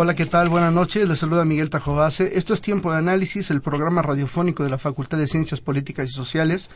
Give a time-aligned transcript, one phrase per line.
[0.00, 0.48] Hola, ¿qué tal?
[0.48, 1.08] Buenas noches.
[1.08, 2.38] Les saluda Miguel Tajobase.
[2.38, 6.12] Esto es Tiempo de Análisis, el programa radiofónico de la Facultad de Ciencias Políticas y
[6.12, 6.70] Sociales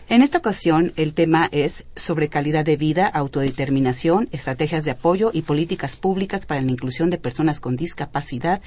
[0.09, 5.41] En esta ocasión, el tema es sobre calidad de vida, autodeterminación, estrategias de apoyo y
[5.41, 8.61] políticas públicas para la inclusión de personas con discapacidad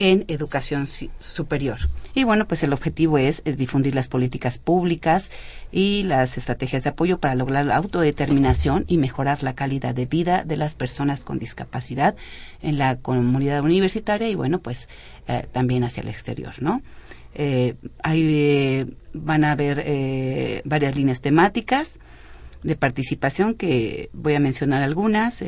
[0.00, 0.88] en educación
[1.20, 1.78] superior.
[2.12, 5.30] Y bueno, pues el objetivo es, difundir las políticas públicas
[5.70, 10.42] y las estrategias de apoyo para lograr la autodeterminación y mejorar la calidad de vida
[10.42, 12.16] de las personas con discapacidad
[12.62, 14.88] en la comunidad universitaria y bueno, pues
[15.28, 16.82] eh, también hacia el exterior, ¿no?
[17.34, 17.74] Eh,
[18.04, 21.92] eh, van a haber eh, varias líneas temáticas
[22.62, 25.42] de participación que voy a mencionar algunas,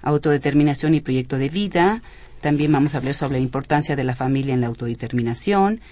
[0.00, 2.02] autodeterminación y proyecto de vida,
[2.40, 5.82] también vamos a hablar sobre la importancia de la familia en la autodeterminación,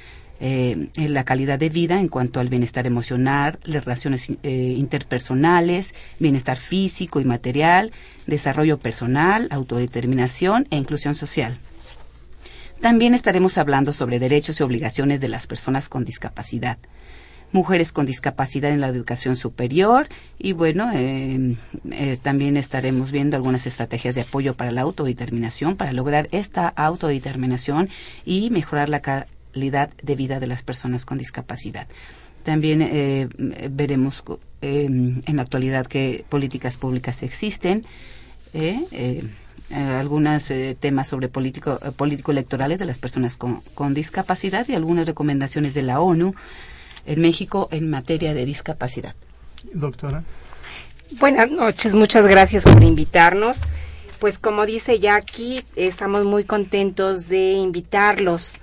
[0.40, 7.20] en la calidad de vida en cuanto al bienestar emocional, las relaciones interpersonales, bienestar físico
[7.20, 7.92] y material,
[8.26, 11.58] desarrollo personal, autodeterminación e inclusión social.
[12.80, 16.78] También estaremos hablando sobre derechos y obligaciones de las personas con discapacidad,
[17.50, 20.08] mujeres con discapacidad en la educación superior
[20.38, 21.56] y bueno, eh,
[21.90, 27.88] eh, también estaremos viendo algunas estrategias de apoyo para la autodeterminación, para lograr esta autodeterminación
[28.24, 31.88] y mejorar la calidad de vida de las personas con discapacidad.
[32.44, 33.28] También eh,
[33.70, 34.22] veremos
[34.60, 37.84] en la actualidad qué políticas públicas existen.
[39.70, 44.66] Eh, algunos eh, temas sobre político, eh, político electorales de las personas con, con, discapacidad
[44.66, 46.34] y algunas recomendaciones de la ONU
[47.04, 49.14] en México en materia de discapacidad.
[49.74, 50.24] Doctora.
[51.20, 53.60] Buenas noches, muchas gracias por invitarnos.
[54.18, 58.56] Pues como dice Jackie, estamos muy contentos de invitarlos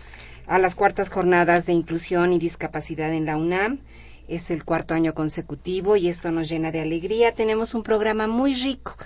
[0.48, 3.80] a las cuartas jornadas de inclusión y discapacidad en la UNAM.
[4.28, 7.32] Es el cuarto año consecutivo y esto nos llena de alegría.
[7.32, 8.98] Tenemos un programa muy rico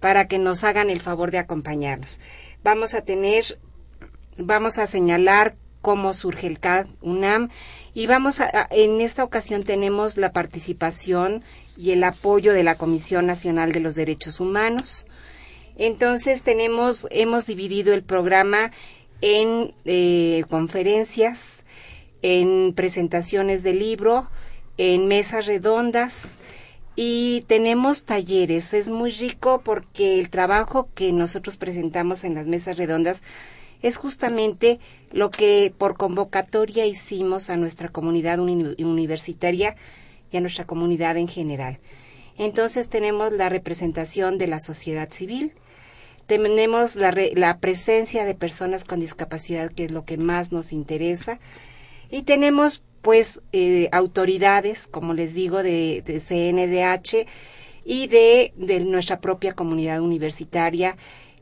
[0.00, 2.20] para que nos hagan el favor de acompañarnos.
[2.62, 3.58] Vamos a tener,
[4.36, 7.50] vamos a señalar cómo surge el CAD UNAM
[7.94, 11.42] y vamos a, en esta ocasión tenemos la participación
[11.76, 15.06] y el apoyo de la Comisión Nacional de los Derechos Humanos.
[15.76, 18.72] Entonces tenemos, hemos dividido el programa
[19.20, 21.64] en eh, conferencias,
[22.22, 24.28] en presentaciones de libro,
[24.76, 26.67] en mesas redondas,
[27.00, 28.74] y tenemos talleres.
[28.74, 33.22] Es muy rico porque el trabajo que nosotros presentamos en las mesas redondas
[33.82, 34.80] es justamente
[35.12, 39.76] lo que por convocatoria hicimos a nuestra comunidad universitaria
[40.32, 41.78] y a nuestra comunidad en general.
[42.36, 45.52] Entonces tenemos la representación de la sociedad civil,
[46.26, 51.38] tenemos la, la presencia de personas con discapacidad, que es lo que más nos interesa,
[52.10, 57.26] y tenemos pues eh, autoridades, como les digo, de, de CNDH
[57.84, 60.96] y de, de nuestra propia comunidad universitaria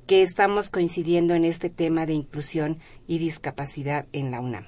[0.06, 4.64] que estamos coincidiendo en este tema de inclusión y discapacidad en la UNAM.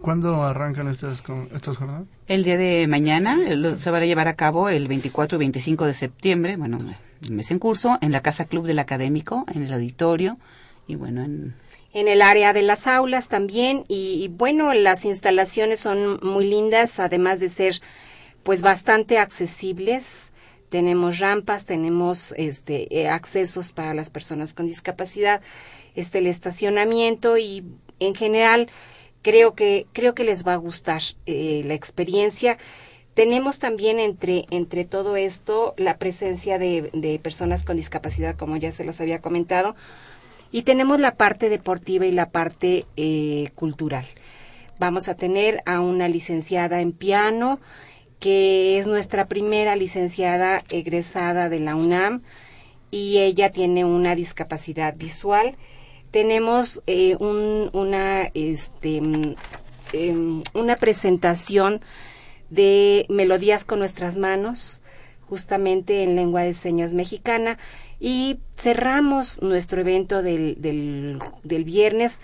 [0.00, 1.22] ¿Cuándo arrancan estas,
[1.54, 2.06] estas jornadas?
[2.26, 3.38] El día de mañana
[3.78, 6.78] se van a llevar a cabo el 24 y 25 de septiembre, bueno,
[7.22, 10.38] el mes en curso, en la Casa Club del Académico, en el auditorio
[10.86, 11.54] y bueno, en...
[11.94, 17.40] En el área de las aulas también y, bueno, las instalaciones son muy lindas, además
[17.40, 17.80] de ser
[18.42, 20.32] pues bastante accesibles
[20.74, 25.40] tenemos rampas, tenemos este, eh, accesos para las personas con discapacidad,
[25.94, 27.62] este, el estacionamiento y
[28.00, 28.68] en general
[29.22, 32.58] creo que, creo que les va a gustar eh, la experiencia.
[33.14, 38.72] Tenemos también entre, entre todo esto la presencia de, de personas con discapacidad, como ya
[38.72, 39.76] se los había comentado,
[40.54, 44.06] y tenemos la parte deportiva y la parte eh, cultural.
[44.78, 47.58] Vamos a tener a una licenciada en piano,
[48.20, 52.22] que es nuestra primera licenciada egresada de la UNAM
[52.92, 55.56] y ella tiene una discapacidad visual.
[56.12, 59.00] Tenemos eh, un, una, este,
[59.92, 60.14] eh,
[60.54, 61.80] una presentación
[62.50, 64.82] de melodías con nuestras manos,
[65.28, 67.58] justamente en lengua de señas mexicana,
[68.00, 72.20] y cerramos nuestro evento del, del, del viernes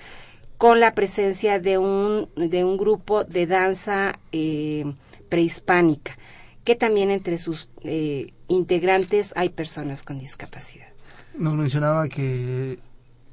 [0.58, 4.84] con la presencia de un, de un grupo de danza eh,
[5.31, 6.19] prehispánica,
[6.64, 10.88] que también entre sus eh, integrantes hay personas con discapacidad.
[11.34, 12.78] Nos mencionaba que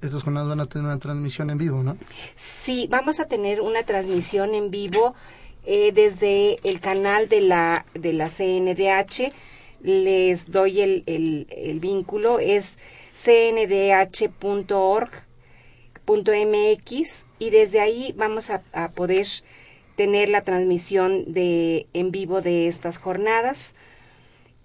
[0.01, 1.97] estos jornadas van a tener una transmisión en vivo, ¿no?
[2.35, 5.13] Sí, vamos a tener una transmisión en vivo
[5.65, 9.33] eh, desde el canal de la, de la CNDH.
[9.81, 12.77] Les doy el, el, vínculo, es
[13.13, 14.45] cndh.org.mx
[17.39, 18.61] y desde ahí vamos a,
[18.95, 19.27] poder
[19.95, 23.75] tener la transmisión de en vivo de estas jornadas.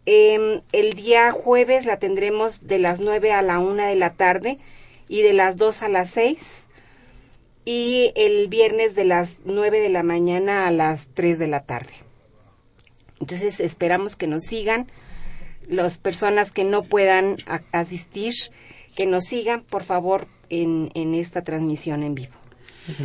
[0.06, 4.58] Eh, el día jueves la tendremos de las 9 a la 1 de la tarde
[5.08, 6.66] y de las 2 a las 6.
[7.64, 11.92] Y el viernes de las 9 de la mañana a las 3 de la tarde.
[13.20, 14.90] Entonces esperamos que nos sigan.
[15.72, 17.38] Las personas que no puedan
[17.72, 18.34] asistir,
[18.96, 22.42] que nos sigan, por favor, en, en esta transmisión en vivo.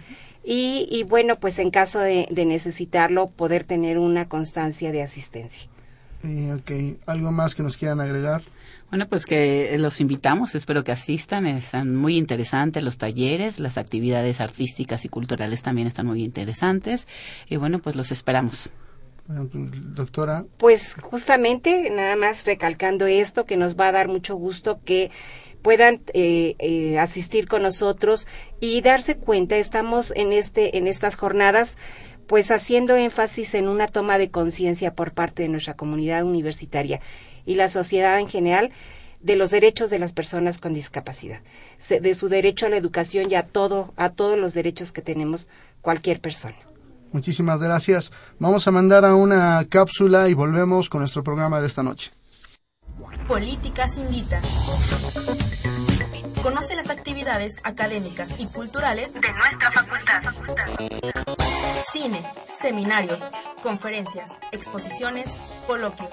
[0.44, 5.70] Y, y, bueno, pues en caso de, de, necesitarlo, poder tener una constancia de asistencia.
[6.24, 8.42] Eh, ok, ¿algo más que nos quieran agregar?
[8.92, 14.42] Bueno, pues que los invitamos, espero que asistan, están muy interesantes los talleres, las actividades
[14.42, 17.08] artísticas y culturales también están muy interesantes
[17.48, 18.68] y bueno, pues los esperamos.
[19.26, 20.44] Doctora.
[20.58, 25.10] Pues justamente, nada más recalcando esto, que nos va a dar mucho gusto que
[25.62, 28.26] puedan eh, eh, asistir con nosotros
[28.60, 31.78] y darse cuenta, estamos en, este, en estas jornadas
[32.26, 37.00] pues haciendo énfasis en una toma de conciencia por parte de nuestra comunidad universitaria
[37.46, 38.72] y la sociedad en general
[39.20, 41.40] de los derechos de las personas con discapacidad,
[41.88, 45.48] de su derecho a la educación y a todo, a todos los derechos que tenemos
[45.80, 46.56] cualquier persona.
[47.12, 48.10] Muchísimas gracias.
[48.38, 52.10] Vamos a mandar a una cápsula y volvemos con nuestro programa de esta noche.
[53.28, 54.40] Políticas Invita.
[56.42, 60.22] Conoce las actividades académicas y culturales de nuestra facultad.
[61.92, 63.30] Cine, seminarios,
[63.62, 65.28] conferencias, exposiciones,
[65.66, 66.10] coloquios.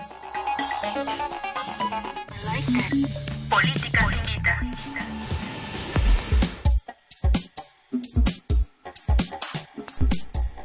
[3.50, 4.62] Políticas Invita.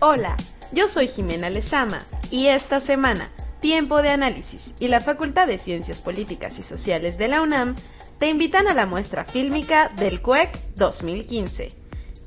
[0.01, 0.37] Hola,
[0.71, 1.99] yo soy Jimena Lezama
[2.31, 3.29] y esta semana
[3.61, 7.75] Tiempo de Análisis y la Facultad de Ciencias Políticas y Sociales de la UNAM
[8.21, 11.73] te invitan a la muestra fílmica del CUEC 2015.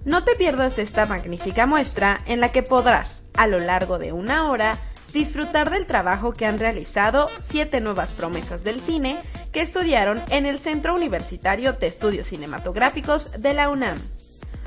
[0.04, 4.50] No te pierdas esta magnífica muestra en la que podrás, a lo largo de una
[4.50, 4.78] hora,
[5.14, 9.22] disfrutar del trabajo que han realizado siete nuevas promesas del cine
[9.52, 13.98] que estudiaron en el Centro Universitario de Estudios Cinematográficos de la UNAM.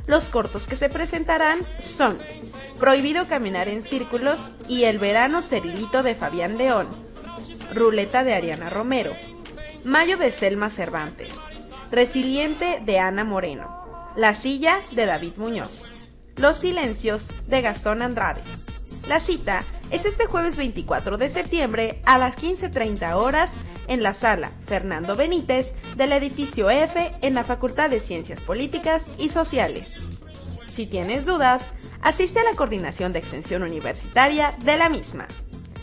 [0.06, 2.18] Los cortos que se presentarán son
[2.80, 6.88] Prohibido caminar en círculos y El verano cerilito de Fabián León,
[7.74, 9.14] Ruleta de Ariana Romero.
[9.84, 11.34] Mayo de Selma Cervantes.
[11.90, 14.12] Resiliente de Ana Moreno.
[14.16, 15.92] La silla de David Muñoz.
[16.36, 18.40] Los silencios de Gastón Andrade.
[19.06, 23.52] La cita es este jueves 24 de septiembre a las 15.30 horas
[23.88, 29.30] en la sala Fernando Benítez del edificio F en la Facultad de Ciencias Políticas y
[29.30, 30.00] Sociales.
[30.66, 35.26] Si tienes dudas, asiste a la coordinación de extensión universitaria de la misma.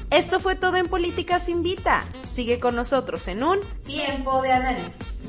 [0.10, 2.06] Esto fue todo en Políticas Invita.
[2.24, 5.28] Sigue con nosotros en un tiempo de análisis.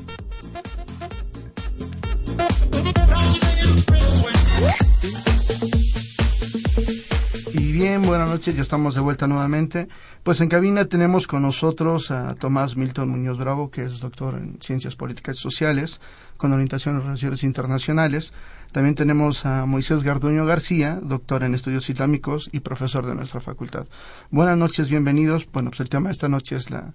[7.79, 9.87] Bien, buenas noches, ya estamos de vuelta nuevamente.
[10.23, 14.61] Pues en cabina tenemos con nosotros a Tomás Milton Muñoz Bravo, que es doctor en
[14.61, 16.01] Ciencias Políticas y Sociales,
[16.35, 18.33] con orientación en Relaciones Internacionales.
[18.73, 23.87] También tenemos a Moisés Garduño García, doctor en Estudios Islámicos y profesor de nuestra facultad.
[24.29, 25.47] Buenas noches, bienvenidos.
[25.49, 26.91] Bueno, pues el tema de esta noche es la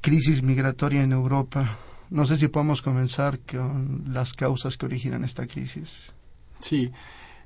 [0.00, 1.76] crisis migratoria en Europa.
[2.08, 6.10] No sé si podemos comenzar con las causas que originan esta crisis.
[6.58, 6.90] Sí,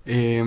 [0.07, 0.43] eh,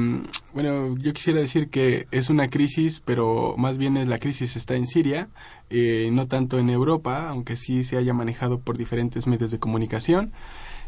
[0.54, 4.76] bueno, yo quisiera decir que es una crisis, pero más bien es la crisis está
[4.76, 5.30] en Siria,
[5.70, 10.32] eh, no tanto en Europa, aunque sí se haya manejado por diferentes medios de comunicación.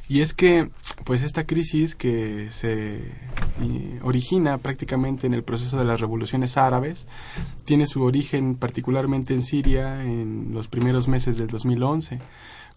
[0.07, 0.69] Y es que,
[1.03, 7.07] pues esta crisis que se eh, origina prácticamente en el proceso de las revoluciones árabes,
[7.63, 12.19] tiene su origen particularmente en Siria en los primeros meses del 2011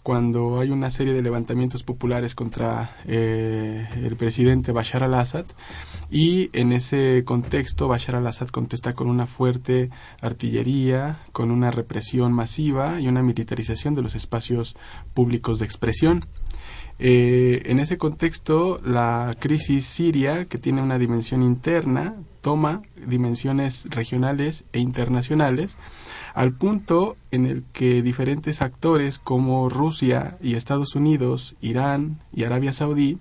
[0.08, 5.44] cuando hay una serie de levantamientos populares contra eh, el presidente Bashar al-Assad
[6.10, 9.90] y en ese contexto Bashar al-Assad contesta con una fuerte
[10.22, 14.76] artillería, con una represión masiva y una militarización de los espacios
[15.12, 16.24] públicos de expresión.
[16.98, 24.64] Eh, en ese contexto, la crisis siria, que tiene una dimensión interna, toma dimensiones regionales
[24.72, 25.76] e internacionales,
[26.34, 32.72] al punto en el que diferentes actores como Rusia y Estados Unidos, Irán y Arabia
[32.72, 33.18] Saudí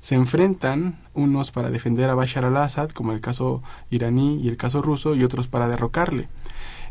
[0.00, 4.80] se enfrentan, unos para defender a Bashar al-Assad, como el caso iraní y el caso
[4.80, 6.28] ruso, y otros para derrocarle.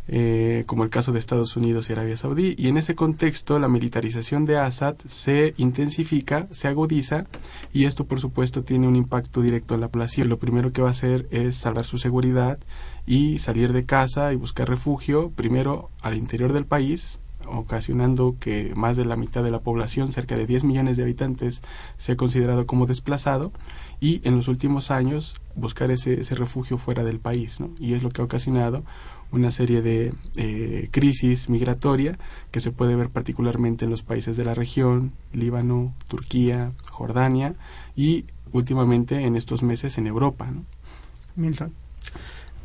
[0.10, 3.68] Eh, como el caso de Estados Unidos y Arabia Saudí, y en ese contexto la
[3.68, 7.26] militarización de Assad se intensifica, se agudiza,
[7.74, 10.30] y esto por supuesto tiene un impacto directo en la población.
[10.30, 12.58] Lo primero que va a hacer es salvar su seguridad
[13.06, 18.98] y salir de casa y buscar refugio, primero al interior del país, ocasionando que más
[18.98, 21.62] de la mitad de la población, cerca de 10 millones de habitantes,
[21.98, 23.52] sea considerado como desplazado
[24.00, 27.60] y en los últimos años buscar ese, ese refugio fuera del país.
[27.60, 27.70] ¿no?
[27.80, 28.84] Y es lo que ha ocasionado
[29.32, 32.18] una serie de eh, crisis migratoria
[32.52, 37.54] que se puede ver particularmente en los países de la región, Líbano, Turquía, Jordania
[37.96, 40.48] y últimamente en estos meses en Europa.
[41.36, 41.74] Milton.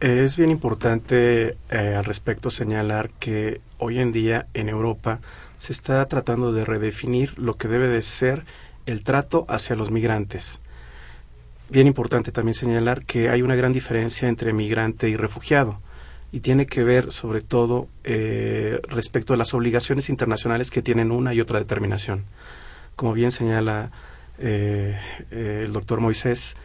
[0.00, 5.20] Es bien importante eh, al respecto señalar que hoy en día en Europa
[5.58, 8.44] se está tratando de redefinir lo que debe de ser
[8.86, 10.60] el trato hacia los migrantes.
[11.70, 15.78] Bien importante también señalar que hay una gran diferencia entre migrante y refugiado
[16.32, 21.34] y tiene que ver sobre todo eh, respecto a las obligaciones internacionales que tienen una
[21.34, 22.24] y otra determinación.
[22.96, 23.90] Como bien señala
[24.38, 24.98] eh,
[25.30, 26.56] eh, el doctor Moisés,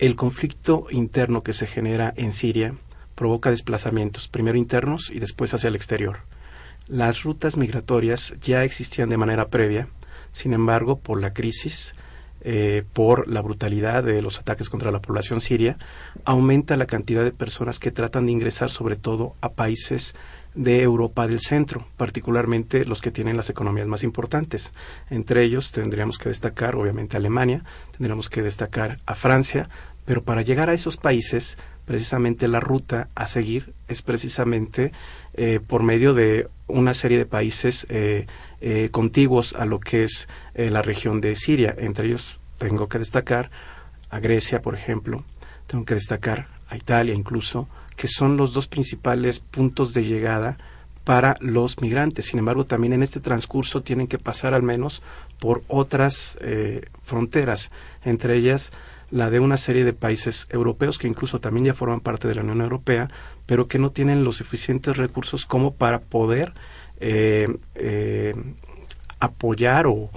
[0.00, 2.74] el conflicto interno que se genera en Siria
[3.14, 6.18] provoca desplazamientos, primero internos y después hacia el exterior.
[6.88, 9.86] Las rutas migratorias ya existían de manera previa,
[10.32, 11.94] sin embargo, por la crisis,
[12.44, 15.76] eh, por la brutalidad de los ataques contra la población siria,
[16.24, 20.14] aumenta la cantidad de personas que tratan de ingresar sobre todo a países
[20.54, 24.72] de Europa del centro, particularmente los que tienen las economías más importantes.
[25.08, 27.64] Entre ellos tendríamos que destacar, obviamente, Alemania,
[27.96, 29.68] tendríamos que destacar a Francia,
[30.04, 34.92] pero para llegar a esos países, precisamente la ruta a seguir es precisamente
[35.34, 38.26] eh, por medio de una serie de países eh,
[38.64, 41.74] eh, contiguos a lo que es eh, la región de Siria.
[41.76, 43.50] Entre ellos tengo que destacar
[44.08, 45.24] a Grecia, por ejemplo,
[45.66, 50.58] tengo que destacar a Italia incluso, que son los dos principales puntos de llegada
[51.02, 52.26] para los migrantes.
[52.26, 55.02] Sin embargo, también en este transcurso tienen que pasar al menos
[55.40, 57.72] por otras eh, fronteras,
[58.04, 58.70] entre ellas
[59.10, 62.42] la de una serie de países europeos que incluso también ya forman parte de la
[62.42, 63.10] Unión Europea,
[63.44, 66.54] pero que no tienen los suficientes recursos como para poder
[67.04, 68.32] eh, eh,
[69.18, 70.08] apoyar o,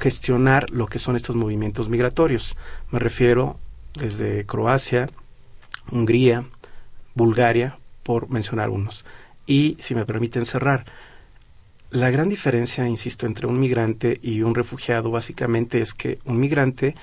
[0.00, 2.56] gestionar lo que son estos movimientos migratorios.
[2.92, 3.58] Me refiero
[3.94, 5.10] desde Croacia,
[5.90, 6.44] Hungría,
[7.16, 9.04] Bulgaria, por mencionar unos.
[9.44, 10.84] Y, si me permiten cerrar,
[11.90, 16.94] la gran diferencia, insisto, entre un migrante y un refugiado básicamente es que un migrante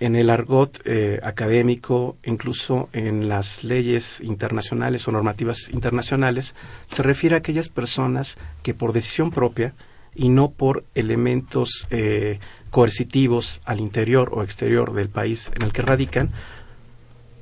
[0.00, 6.54] en el argot eh, académico, incluso en las leyes internacionales o normativas internacionales,
[6.86, 9.74] se refiere a aquellas personas que por decisión propia
[10.14, 12.40] y no por elementos eh,
[12.70, 16.30] coercitivos al interior o exterior del país en el que radican,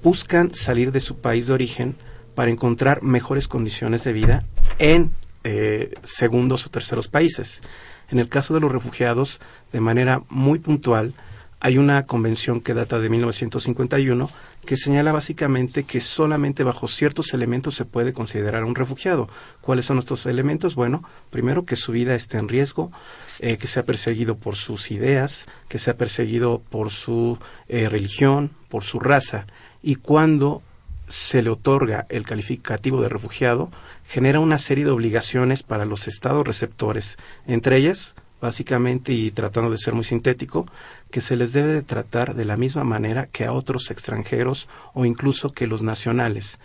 [0.03, 1.95] buscan salir de su país de origen
[2.35, 4.45] para encontrar mejores condiciones de vida
[4.79, 5.13] en
[5.45, 7.61] eh, segundos o terceros países.
[8.11, 9.39] En el caso de los refugiados,
[9.73, 11.15] de manera muy puntual,
[11.61, 14.31] hay una convención que data de 1951
[14.65, 19.29] que señala básicamente que solamente bajo ciertos elementos se puede considerar un refugiado.
[19.61, 20.75] ¿Cuáles son estos elementos?
[20.75, 22.93] Bueno, primero que su vida esté en riesgo,
[23.41, 27.39] eh, que sea perseguido por sus ideas, que sea perseguido por su
[27.69, 29.47] eh, religión, por su raza.
[29.83, 30.63] Y cuando
[31.09, 33.71] se le otorga el calificativo de refugiado,
[34.07, 39.79] genera una serie de obligaciones para los estados receptores, entre ellas básicamente y tratando de
[39.79, 40.67] ser muy sintético,
[41.11, 45.05] que se les debe de tratar de la misma manera que a otros extranjeros o
[45.05, 46.59] incluso que los nacionales,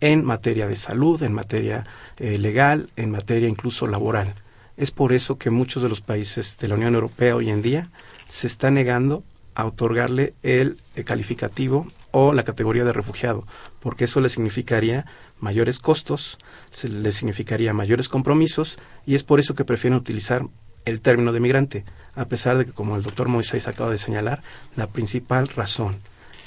[0.00, 1.86] en materia de salud, en materia
[2.18, 4.34] eh, legal, en materia incluso laboral.
[4.76, 7.90] Es por eso que muchos de los países de la Unión Europea hoy en día
[8.28, 9.24] se están negando
[9.56, 13.44] a otorgarle el, el calificativo o la categoría de refugiado,
[13.80, 15.04] porque eso le significaría
[15.40, 16.38] mayores costos,
[16.82, 20.44] le significaría mayores compromisos y es por eso que prefieren utilizar
[20.84, 21.84] el término de migrante,
[22.18, 24.42] a pesar de que, como el doctor Moisés acaba de señalar,
[24.76, 25.96] la principal razón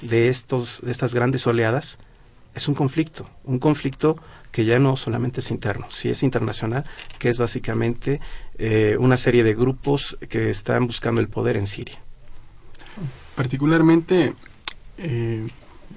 [0.01, 1.97] de, estos, de estas grandes oleadas
[2.53, 4.17] es un conflicto, un conflicto
[4.51, 6.83] que ya no solamente es interno, sí es internacional,
[7.19, 8.19] que es básicamente
[8.57, 11.99] eh, una serie de grupos que están buscando el poder en Siria.
[13.35, 14.33] Particularmente,
[14.97, 15.47] eh,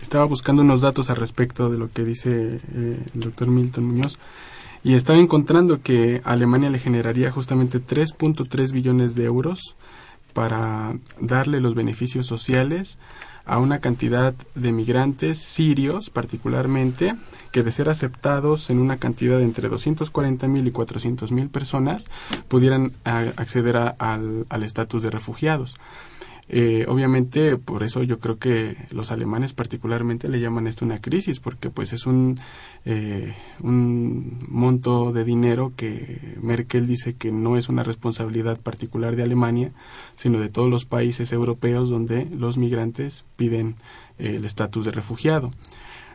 [0.00, 4.18] estaba buscando unos datos al respecto de lo que dice eh, el doctor Milton Muñoz
[4.84, 9.74] y estaba encontrando que Alemania le generaría justamente 3.3 billones de euros
[10.34, 12.98] para darle los beneficios sociales
[13.46, 17.14] a una cantidad de migrantes sirios particularmente
[17.50, 22.08] que de ser aceptados en una cantidad de entre 240 mil y 400 mil personas
[22.48, 25.76] pudieran acceder al estatus de refugiados.
[26.48, 31.40] Eh, obviamente, por eso yo creo que los alemanes particularmente le llaman esto una crisis,
[31.40, 32.38] porque pues es un,
[32.84, 39.22] eh, un monto de dinero que Merkel dice que no es una responsabilidad particular de
[39.22, 39.72] Alemania,
[40.16, 43.76] sino de todos los países europeos donde los migrantes piden
[44.18, 45.50] eh, el estatus de refugiado.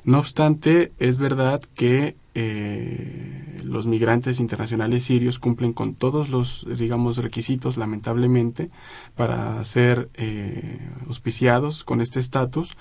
[0.04, 7.17] No obstante, es verdad que eh, los migrantes internacionales sirios cumplen con todos los, digamos,
[7.17, 8.69] requisitos, lamentablemente,
[9.17, 12.78] para ser eh, auspiciados con este estatus,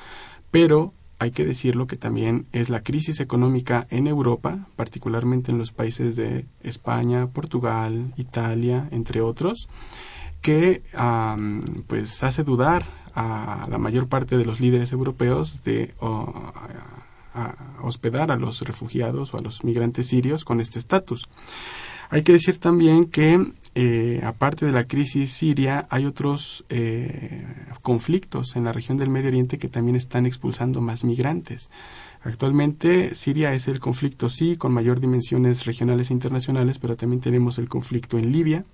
[0.53, 5.73] pero hay que decirlo que también es la crisis económica en Europa, particularmente en los
[5.73, 9.69] países de España, Portugal, Italia, entre otros,
[10.41, 10.83] que
[11.89, 15.93] pues hace dudar a la mayor parte de los líderes europeos de
[17.45, 21.29] a hospedar a los refugiados o a los migrantes sirios con este estatus.
[22.11, 27.45] Hay que decir también que, eh, aparte de la crisis siria, hay otros eh,
[27.83, 31.69] conflictos en la región del Medio Oriente que también están expulsando más migrantes.
[32.23, 37.59] Actualmente Siria es el conflicto, sí, con mayor dimensiones regionales e internacionales, pero también tenemos
[37.59, 38.65] el conflicto en Libia,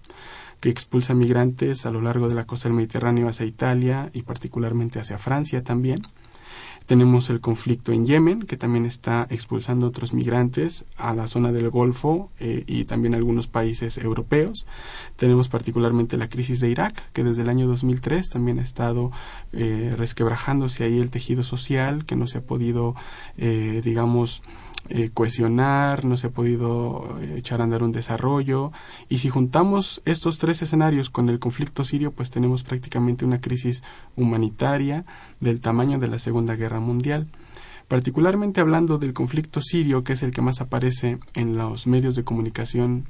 [0.60, 4.98] que expulsa migrantes a lo largo de la costa del Mediterráneo hacia Italia y particularmente
[4.98, 5.98] hacia Francia también.
[6.86, 11.70] Tenemos el conflicto en Yemen, que también está expulsando otros migrantes a la zona del
[11.70, 14.66] Golfo eh, y también a algunos países europeos.
[15.16, 19.12] Tenemos particularmente la crisis de Irak, que desde el año 2003 también ha estado
[19.52, 22.94] eh, resquebrajándose ahí el tejido social, que no se ha podido,
[23.38, 24.42] eh, digamos,
[24.90, 28.72] eh, cohesionar, no se ha podido eh, echar a andar un desarrollo.
[29.08, 33.82] Y si juntamos estos tres escenarios con el conflicto sirio, pues tenemos prácticamente una crisis
[34.16, 35.04] humanitaria
[35.40, 37.26] del tamaño de la Segunda Guerra Mundial.
[37.88, 42.24] Particularmente hablando del conflicto sirio, que es el que más aparece en los medios de
[42.24, 43.04] comunicación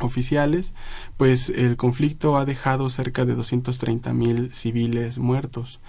[0.00, 0.74] oficiales,
[1.16, 5.80] pues el conflicto ha dejado cerca de 230 mil civiles muertos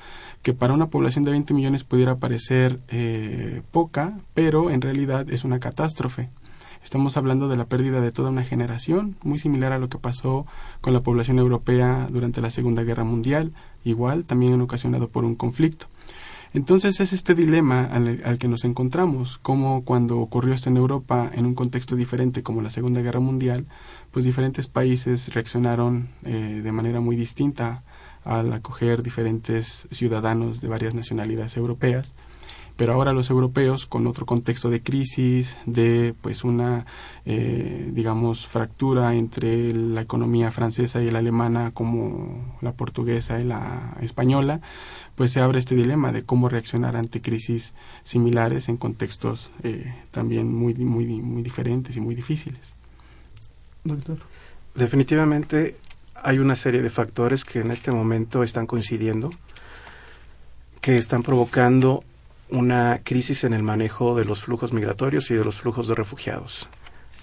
[0.41, 5.43] que para una población de 20 millones pudiera parecer eh, poca, pero en realidad es
[5.43, 6.29] una catástrofe.
[6.83, 10.45] Estamos hablando de la pérdida de toda una generación, muy similar a lo que pasó
[10.79, 13.51] con la población europea durante la Segunda Guerra Mundial,
[13.83, 15.87] igual también ocasionado por un conflicto.
[16.53, 21.45] Entonces es este dilema al, que nos encontramos, como cuando ocurrió esto en Europa en
[21.45, 23.65] un contexto diferente como la Segunda Guerra Mundial,
[24.11, 27.83] pues diferentes países reaccionaron eh, de manera muy distinta
[28.23, 32.13] al acoger diferentes ciudadanos de varias nacionalidades europeas.
[32.79, 36.85] pero ahora los europeos con otro contexto de crisis, de pues una
[37.25, 43.97] eh, digamos fractura entre la economía francesa y la alemana como la portuguesa y la
[43.99, 44.61] española,
[45.15, 50.47] pues se abre este dilema de cómo reaccionar ante crisis similares en contextos eh, también
[50.53, 52.75] muy muy muy diferentes y muy difíciles.
[53.83, 54.19] Doctor.
[54.73, 55.75] Definitivamente
[56.23, 59.29] hay una serie de factores que en este momento están coincidiendo,
[60.81, 62.03] que están provocando
[62.49, 66.67] una crisis en el manejo de los flujos migratorios y de los flujos de refugiados.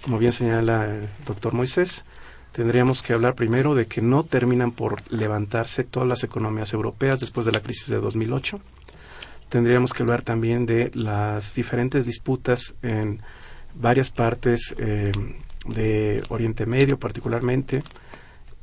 [0.02, 2.04] Como bien señala el doctor Moisés,
[2.52, 7.44] tendríamos que hablar primero de que no terminan por levantarse todas las economías europeas después
[7.44, 8.60] de la crisis de 2008.
[9.48, 13.20] Tendríamos que hablar también de las diferentes disputas en
[13.74, 15.12] varias partes eh,
[15.66, 17.82] de Oriente Medio particularmente,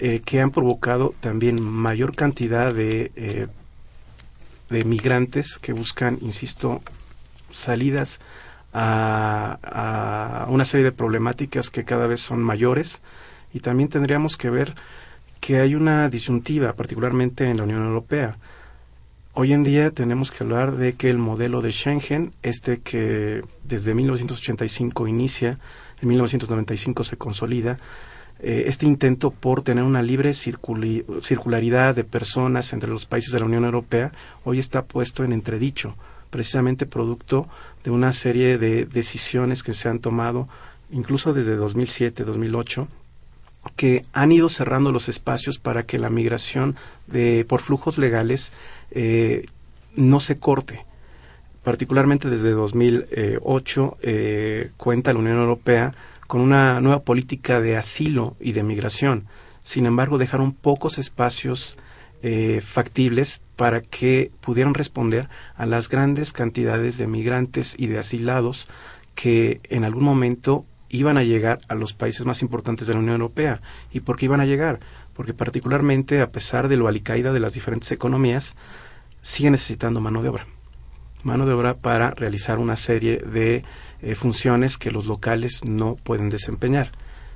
[0.05, 3.47] eh, que han provocado también mayor cantidad de eh,
[4.69, 6.81] de migrantes que buscan, insisto,
[7.51, 8.19] salidas
[8.73, 12.99] a, una serie de problemáticas que cada vez son mayores
[13.53, 14.75] y también tendríamos que ver
[15.39, 18.35] que hay una disyuntiva, particularmente en la Unión Europea.
[19.33, 23.93] Hoy en día tenemos que hablar de que el modelo de Schengen, este que desde
[23.93, 25.59] 1985 inicia,
[26.01, 27.79] en 1995 se consolida,
[28.45, 33.45] eh, este intento por tener una libre circularidad de personas entre los países de la
[33.45, 34.11] Unión Europea
[34.43, 35.95] hoy está puesto en entredicho,
[36.29, 37.47] precisamente producto
[37.85, 40.49] de una serie de decisiones que se han tomado
[40.91, 42.89] incluso desde 2007, 2008
[43.77, 46.75] que han ido cerrando los espacios para que la migración
[47.07, 48.51] de, por flujos legales
[48.91, 49.45] eh,
[49.95, 50.85] no se corte.
[51.63, 55.95] Particularmente desde 2008 eh, cuenta la Unión Europea
[56.27, 59.25] con una nueva política de asilo y de migración.
[59.61, 61.77] Sin embargo, dejaron pocos espacios
[62.21, 68.67] eh, factibles para que pudieran responder a las grandes cantidades de migrantes y de asilados
[69.15, 73.15] que en algún momento iban a llegar a los países más importantes de la Unión
[73.15, 73.61] Europea.
[73.91, 74.79] ¿Y por qué iban a llegar?
[75.15, 78.55] Porque particularmente, a pesar de lo alicaída de las diferentes economías,
[79.21, 80.47] sigue necesitando mano de obra.
[81.23, 83.63] Mano de obra para realizar una serie de
[84.01, 86.91] eh, funciones que los locales no pueden desempeñar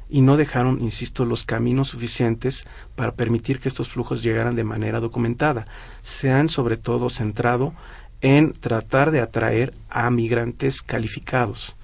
[0.09, 4.99] y no dejaron, insisto, los caminos suficientes para permitir que estos flujos llegaran de manera
[4.99, 5.67] documentada.
[6.01, 7.73] Se han sobre todo centrado
[8.21, 11.75] en tratar de atraer a migrantes calificados.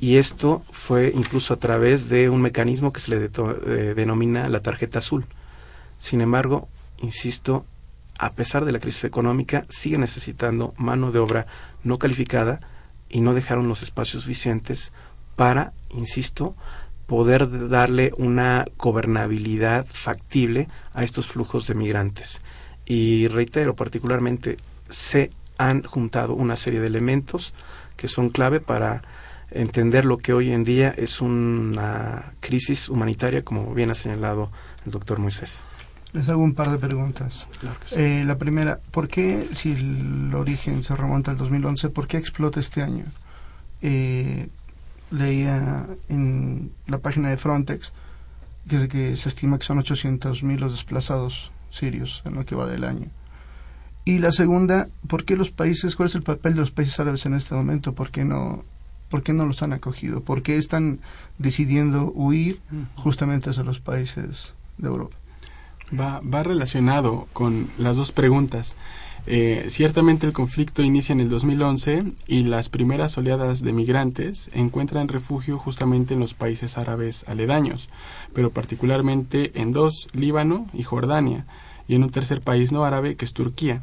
[0.00, 4.60] Y esto fue incluso a través de un mecanismo que se le eh, denomina la
[4.60, 5.24] tarjeta azul.
[5.98, 7.64] Sin embargo, insisto,
[8.22, 11.46] a pesar de la crisis económica, sigue necesitando mano de obra
[11.82, 12.60] no calificada
[13.08, 14.92] y no dejaron los espacios suficientes
[15.34, 16.54] para, insisto,
[17.08, 22.40] poder darle una gobernabilidad factible a estos flujos de migrantes.
[22.86, 24.56] Y reitero, particularmente
[24.88, 27.54] se han juntado una serie de elementos
[27.96, 29.02] que son clave para
[29.50, 34.52] entender lo que hoy en día es una crisis humanitaria, como bien ha señalado
[34.86, 35.60] el doctor Moisés.
[36.12, 37.48] Les hago un par de preguntas.
[37.96, 42.60] Eh, la primera, ¿por qué, si el origen se remonta al 2011, por qué explota
[42.60, 43.06] este año?
[43.80, 44.48] Eh,
[45.10, 47.92] leía en la página de Frontex
[48.68, 52.84] que, que se estima que son 800.000 los desplazados sirios en lo que va del
[52.84, 53.08] año.
[54.04, 57.24] Y la segunda, ¿por qué los países, cuál es el papel de los países árabes
[57.24, 57.94] en este momento?
[57.94, 58.64] ¿Por qué no,
[59.08, 60.20] por qué no los han acogido?
[60.20, 60.98] ¿Por qué están
[61.38, 62.60] decidiendo huir
[62.96, 65.16] justamente hacia los países de Europa?
[65.98, 68.76] Va, relacionado con las dos preguntas.
[69.26, 75.08] Eh, ciertamente el conflicto inicia en el 2011 y las primeras oleadas de migrantes encuentran
[75.08, 77.88] refugio justamente en los países árabes aledaños,
[78.32, 81.44] pero particularmente en dos, Líbano y Jordania,
[81.86, 83.82] y en un tercer país no árabe que es Turquía.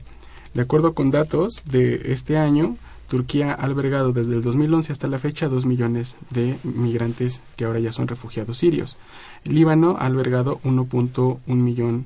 [0.54, 2.76] De acuerdo con datos de este año,
[3.10, 7.80] Turquía ha albergado desde el 2011 hasta la fecha dos millones de migrantes que ahora
[7.80, 8.98] ya son refugiados sirios.
[9.44, 12.06] Líbano ha albergado 1.1 millón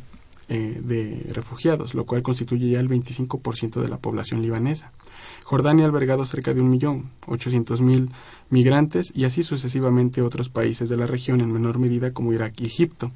[0.49, 4.91] eh, de refugiados, lo cual constituye ya el 25% de la población libanesa.
[5.43, 8.09] Jordania ha albergado cerca de un millón ochocientos mil
[8.49, 12.65] migrantes y así sucesivamente otros países de la región en menor medida como Irak y
[12.65, 13.11] Egipto.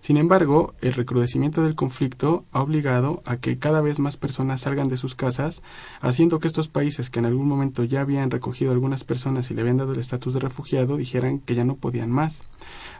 [0.00, 4.88] Sin embargo, el recrudecimiento del conflicto ha obligado a que cada vez más personas salgan
[4.88, 5.62] de sus casas,
[6.00, 9.60] haciendo que estos países que en algún momento ya habían recogido algunas personas y le
[9.60, 12.42] habían dado el estatus de refugiado dijeran que ya no podían más,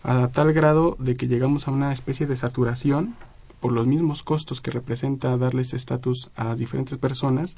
[0.02, 3.14] a tal grado de que llegamos a una especie de saturación
[3.60, 7.56] por los mismos costos que representa darles estatus a las diferentes personas,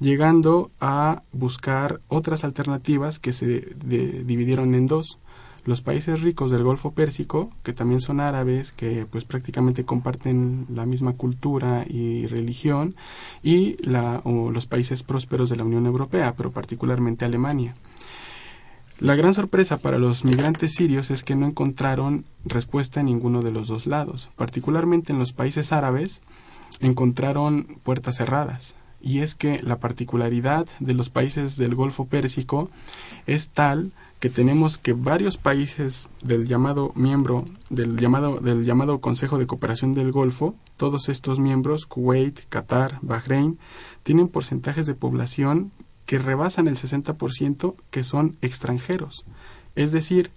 [0.00, 5.18] llegando a buscar otras alternativas que se dividieron en dos
[5.64, 10.86] los países ricos del Golfo Pérsico, que también son árabes, que pues prácticamente comparten la
[10.86, 12.94] misma cultura y religión,
[13.42, 17.74] y la, los países prósperos de la Unión Europea, pero particularmente Alemania.
[18.98, 23.50] La gran sorpresa para los migrantes sirios es que no encontraron respuesta en ninguno de
[23.50, 24.30] los dos lados.
[24.36, 26.20] Particularmente en los países árabes
[26.78, 28.74] encontraron puertas cerradas.
[29.00, 32.70] Y es que la particularidad de los países del Golfo Pérsico
[33.26, 33.90] es tal
[34.22, 39.94] que tenemos que varios países del llamado miembro del llamado del llamado Consejo de Cooperación
[39.94, 43.58] del Golfo, todos estos miembros, Kuwait, Qatar, Bahrein,
[44.04, 45.72] tienen porcentajes de población
[46.06, 49.24] que rebasan el 60% que son extranjeros.
[49.74, 50.30] Es decir,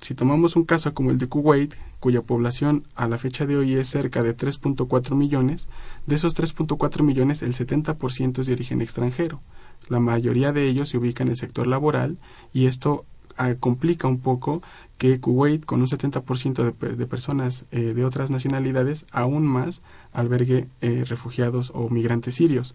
[0.00, 3.74] si tomamos un caso como el de Kuwait, cuya población a la fecha de hoy
[3.74, 5.66] es cerca de 3.4 millones,
[6.06, 9.40] de esos 3.4 millones el 70% es de origen extranjero.
[9.88, 12.18] La mayoría de ellos se ubica en el sector laboral
[12.52, 13.04] y esto
[13.36, 14.62] ah, complica un poco
[14.98, 20.68] que Kuwait, con un 70% de, de personas eh, de otras nacionalidades, aún más albergue
[20.80, 22.74] eh, refugiados o migrantes sirios.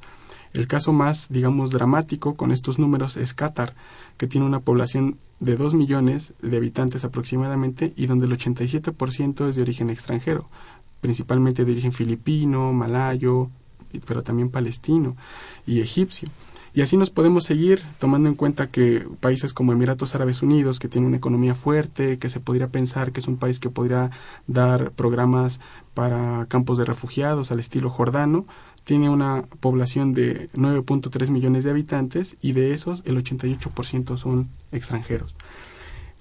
[0.54, 3.76] El caso más, digamos, dramático con estos números es Qatar,
[4.18, 9.56] que tiene una población de 2 millones de habitantes aproximadamente y donde el 87% es
[9.56, 10.48] de origen extranjero,
[11.00, 13.50] principalmente de origen filipino, malayo,
[14.06, 15.16] pero también palestino
[15.66, 16.30] y egipcio.
[16.78, 20.88] Y así nos podemos seguir tomando en cuenta que países como Emiratos Árabes Unidos, que
[20.88, 24.12] tiene una economía fuerte, que se podría pensar que es un país que podría
[24.46, 25.60] dar programas
[25.96, 28.46] para campos de refugiados al estilo jordano,
[28.84, 35.34] tiene una población de 9.3 millones de habitantes y de esos el 88% son extranjeros.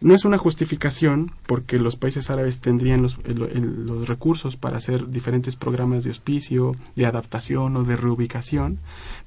[0.00, 5.56] No es una justificación porque los países árabes tendrían los, los, recursos para hacer diferentes
[5.56, 8.78] programas de hospicio, de adaptación o de reubicación,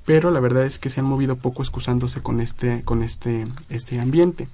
[0.05, 3.99] pero la verdad es que se han movido poco excusándose con este, con este, este
[3.99, 4.47] ambiente.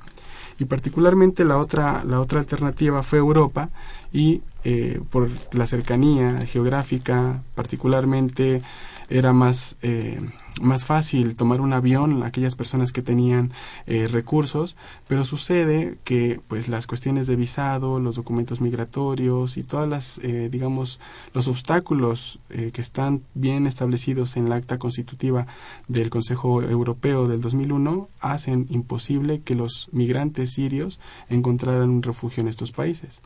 [0.57, 3.69] Y particularmente la otra, la otra alternativa fue Europa
[4.13, 8.61] y eh, por la cercanía geográfica, particularmente
[9.09, 10.19] era más, eh,
[10.61, 13.51] más fácil tomar un avión aquellas personas que tenían
[13.87, 14.75] eh, recursos,
[15.07, 20.99] pero sucede que pues las cuestiones de visado, los documentos migratorios y todas las, digamos,
[21.33, 25.47] los obstáculos que están bien establecidos en la acta constitutiva
[25.87, 32.47] del Consejo Europeo del 2001 hacen imposible que los migrantes sirios encontraran un refugio en
[32.47, 33.21] estos países.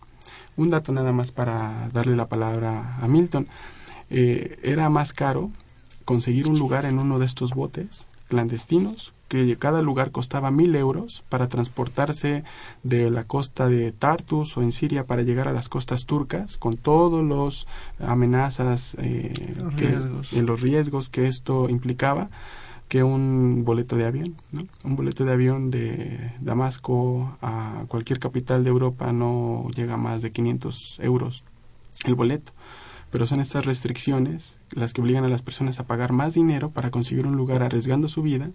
[0.58, 3.48] Un dato nada más para darle la palabra a Milton.
[4.10, 5.52] Eh, era más caro
[6.10, 11.24] conseguir un lugar en uno de estos botes clandestinos, que cada lugar costaba mil euros
[11.30, 12.44] para transportarse
[12.82, 16.78] de la costa de Tartus o en Siria para llegar a las costas turcas, con
[16.78, 17.68] todos los
[18.00, 19.32] amenazas, eh,
[19.78, 22.32] que, los riesgos que esto implicaba
[22.88, 24.36] que un boleto de avión.
[24.84, 30.24] Un boleto de avión de Damasco a cualquier capital de Europa no llega a más
[30.24, 31.44] de 500 euros
[32.04, 32.52] el boleto.
[33.12, 36.92] Pero son estas restricciones las que obligan a las personas a pagar más dinero para
[36.92, 38.52] conseguir un lugar arriesgando su vida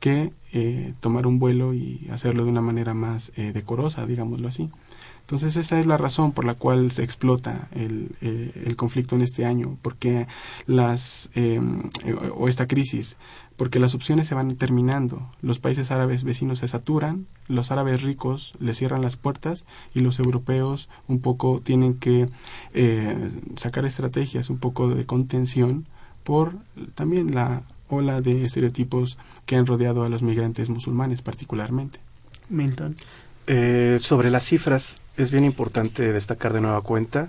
[0.00, 4.68] que eh, tomar un vuelo y hacerlo de una manera más eh, decorosa, digámoslo así.
[5.22, 9.22] Entonces esa es la razón por la cual se explota el, eh, el conflicto en
[9.22, 10.26] este año, porque
[10.66, 11.90] las em,
[12.36, 13.16] o esta crisis,
[13.56, 15.22] porque las opciones se van terminando.
[15.40, 20.18] Los países árabes vecinos se saturan, los árabes ricos le cierran las puertas y los
[20.18, 22.28] europeos un poco tienen que
[22.74, 25.86] eh, sacar estrategias un poco de contención
[26.24, 26.54] por
[26.94, 32.00] también la ola de estereotipos que han rodeado a los migrantes musulmanes particularmente.
[32.48, 32.96] Milton.
[33.46, 37.28] Eh, sobre las cifras, es bien importante destacar de nueva cuenta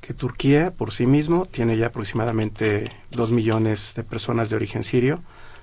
[0.00, 5.20] que Turquía por sí mismo tiene ya aproximadamente dos millones de personas de origen sirio.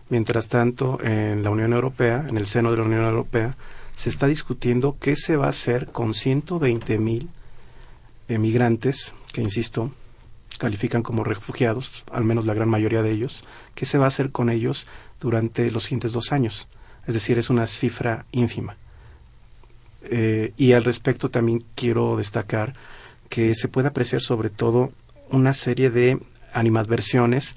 [0.09, 3.55] Mientras tanto, en la Unión Europea, en el seno de la Unión Europea,
[3.95, 7.29] se está discutiendo qué se va a hacer con 120 mil
[8.27, 9.91] emigrantes, que insisto,
[10.59, 14.31] califican como refugiados, al menos la gran mayoría de ellos, qué se va a hacer
[14.31, 14.87] con ellos
[15.19, 16.67] durante los siguientes dos años.
[17.07, 18.75] Es decir, es una cifra ínfima.
[20.09, 22.73] Eh, y al respecto también quiero destacar
[23.29, 24.91] que se puede apreciar sobre todo
[25.29, 26.19] una serie de
[26.53, 27.55] animadversiones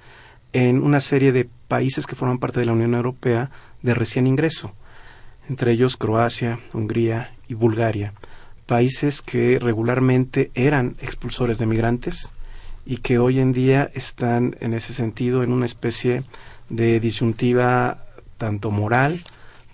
[0.52, 3.50] en una serie de países que forman parte de la Unión Europea
[3.82, 4.72] de recién ingreso,
[5.48, 8.12] entre ellos Croacia, Hungría y Bulgaria,
[8.66, 12.30] países que regularmente eran expulsores de migrantes
[12.86, 16.22] y que hoy en día están en ese sentido en una especie
[16.70, 18.04] de disyuntiva
[18.38, 19.20] tanto moral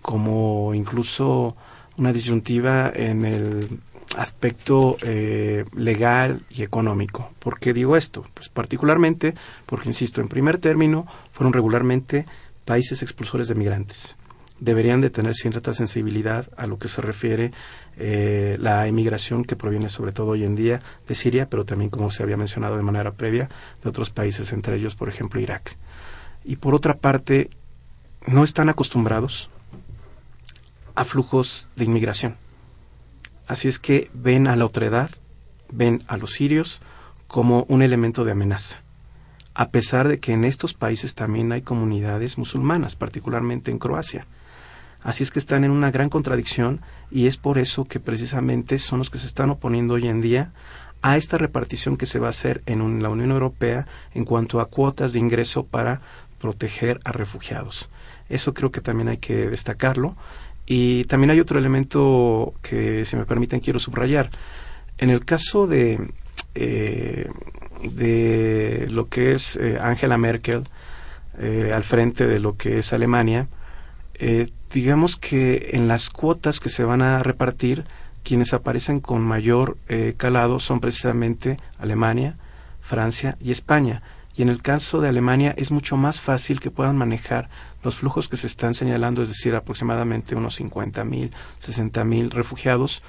[0.02, 1.56] como incluso
[1.96, 3.80] una disyuntiva en el
[4.16, 7.30] aspecto eh, legal y económico.
[7.38, 8.24] ¿Por qué digo esto?
[8.34, 9.34] Pues particularmente
[9.66, 12.26] porque, insisto, en primer término fueron regularmente
[12.64, 14.16] países expulsores de migrantes.
[14.60, 17.52] deberían de tener cierta sensibilidad a lo que se refiere
[17.98, 22.10] eh, la emigración que proviene sobre todo hoy en día de Siria, pero también, como
[22.10, 23.50] se había mencionado de manera previa,
[23.82, 25.76] de otros países, entre ellos, por ejemplo, Irak.
[26.44, 27.50] Y por otra parte,
[28.26, 29.50] no están acostumbrados
[30.94, 32.36] a flujos de inmigración.
[33.46, 35.10] Así es que ven a la otredad,
[35.70, 36.80] ven a los sirios
[37.26, 38.80] como un elemento de amenaza,
[39.54, 44.26] a pesar de que en estos países también hay comunidades musulmanas, particularmente en Croacia.
[45.02, 46.80] Así es que están en una gran contradicción
[47.10, 50.52] y es por eso que precisamente son los que se están oponiendo hoy en día
[51.02, 54.66] a esta repartición que se va a hacer en la Unión Europea en cuanto a
[54.66, 56.00] cuotas de ingreso para
[56.40, 57.90] proteger a refugiados.
[58.30, 60.16] Eso creo que también hay que destacarlo.
[60.66, 64.30] Y también hay otro elemento que, si me permiten, quiero subrayar.
[64.98, 65.98] En el caso de,
[66.54, 67.28] eh,
[67.82, 70.62] de lo que es eh, Angela Merkel
[71.38, 73.48] eh, al frente de lo que es Alemania,
[74.72, 77.84] digamos que en las cuotas que se van a repartir,
[78.22, 79.76] quienes aparecen con mayor
[80.16, 82.36] calado son precisamente Alemania,
[82.80, 84.02] Francia y España.
[84.36, 87.50] Y en el caso de Alemania es mucho más fácil que puedan manejar
[87.84, 93.02] los flujos que se están señalando, es decir, aproximadamente unos 50 mil, 60 mil refugiados,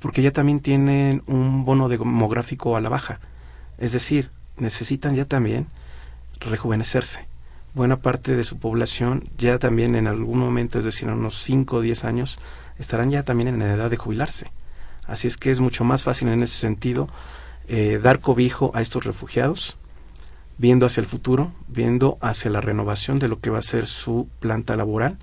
[0.00, 3.18] porque ya también tienen un bono demográfico a la baja.
[3.78, 5.66] Es decir, necesitan ya también
[6.40, 7.26] rejuvenecerse.
[7.74, 11.80] Buena parte de su población ya también en algún momento, es decir, unos 5 o
[11.80, 12.38] 10 años,
[12.78, 14.50] estarán ya también en la edad de jubilarse.
[15.06, 17.08] Así es que es mucho más fácil en ese sentido
[17.66, 19.77] eh, dar cobijo a estos refugiados,
[20.58, 24.28] viendo hacia el futuro, viendo hacia la renovación de lo que va a ser su
[24.40, 25.16] planta laboral.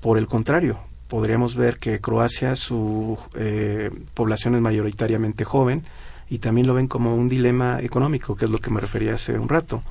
[0.00, 0.78] Por el contrario,
[1.08, 5.82] podríamos ver que Croacia, su eh, población es mayoritariamente joven
[6.28, 9.38] y también lo ven como un dilema económico, que es lo que me refería hace
[9.38, 9.82] un rato.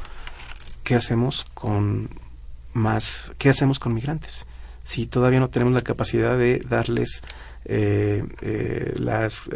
[0.84, 2.10] ¿Qué hacemos con
[2.74, 4.46] más, qué hacemos con migrantes?
[4.84, 7.24] Si todavía no tenemos la capacidad de darles
[7.66, 9.50] eh, eh, las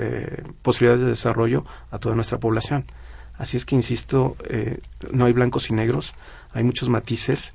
[0.61, 2.85] posibilidades de desarrollo a toda nuestra población.
[3.37, 4.79] Así es que, insisto, eh,
[5.11, 6.15] no hay blancos y negros,
[6.53, 7.53] hay muchos matices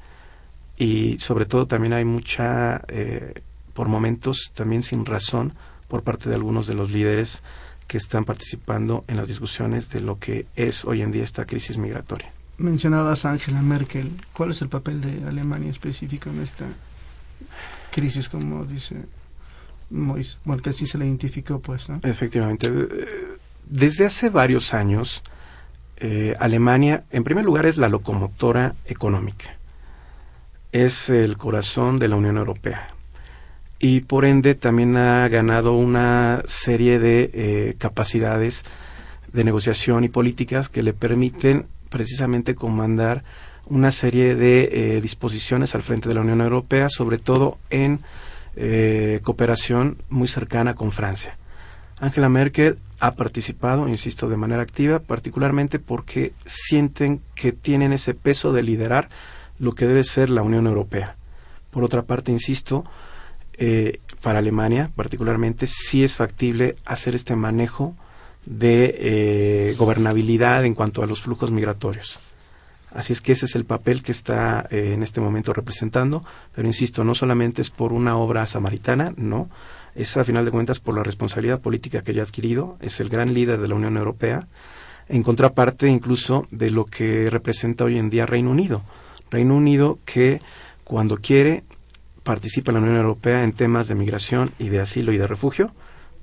[0.76, 3.42] y sobre todo también hay mucha, eh,
[3.74, 5.54] por momentos también sin razón,
[5.88, 7.42] por parte de algunos de los líderes
[7.86, 11.76] que están participando en las discusiones de lo que es hoy en día esta crisis
[11.78, 12.32] migratoria.
[12.58, 14.12] Mencionabas a Angela Merkel.
[14.32, 16.66] ¿Cuál es el papel de Alemania específico en esta
[17.90, 18.96] crisis, como dice
[19.90, 20.38] Mois?
[20.44, 22.00] Bueno, que así se le identificó, pues, ¿no?
[22.02, 22.70] Efectivamente.
[23.68, 25.22] Desde hace varios años,
[25.96, 29.56] eh, Alemania, en primer lugar, es la locomotora económica.
[30.72, 32.88] Es el corazón de la Unión Europea.
[33.78, 38.64] Y por ende también ha ganado una serie de eh, capacidades
[39.32, 43.22] de negociación y políticas que le permiten precisamente comandar
[43.66, 48.00] una serie de eh, disposiciones al frente de la Unión Europea, sobre todo en
[49.22, 51.38] cooperación muy cercana con Francia.
[52.00, 58.52] Angela Merkel ha participado, insisto, de manera activa, particularmente porque sienten que tienen ese peso
[58.52, 59.08] de liderar
[59.58, 61.16] lo que debe ser la Unión Europea.
[61.72, 62.84] Por otra parte, insisto,
[63.54, 67.96] eh, para Alemania particularmente sí es factible hacer este manejo
[68.46, 72.20] de eh, gobernabilidad en cuanto a los flujos migratorios.
[72.94, 76.68] Así es que ese es el papel que está eh, en este momento representando, pero
[76.68, 79.48] insisto, no solamente es por una obra samaritana, no,
[79.94, 83.34] es a final de cuentas por la responsabilidad política que haya adquirido, es el gran
[83.34, 84.46] líder de la Unión Europea,
[85.08, 88.82] en contraparte incluso de lo que representa hoy en día Reino Unido.
[89.30, 90.40] Reino Unido que
[90.84, 91.64] cuando quiere
[92.22, 95.72] participa en la Unión Europea en temas de migración y de asilo y de refugio,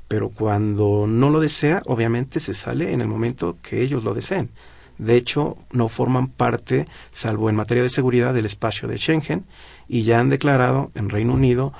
[0.08, 4.50] pero cuando no lo desea, obviamente se sale en el momento que ellos lo deseen.
[4.98, 9.46] De hecho, no forman parte, salvo en materia de seguridad, del espacio de Schengen
[9.88, 11.74] y ya han declarado en Reino Unido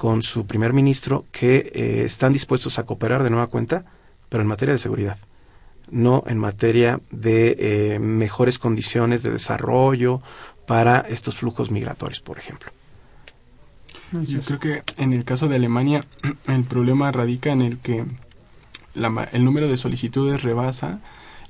[0.00, 3.84] con su primer ministro que eh, están dispuestos a cooperar de nueva cuenta,
[4.30, 5.18] pero en materia de seguridad,
[5.90, 10.22] no en materia de eh, mejores condiciones de desarrollo
[10.66, 12.70] para estos flujos migratorios, por ejemplo.
[14.12, 16.06] Yo creo que en el caso de Alemania
[16.46, 18.06] el problema radica en el que
[18.94, 21.00] el número de solicitudes rebasa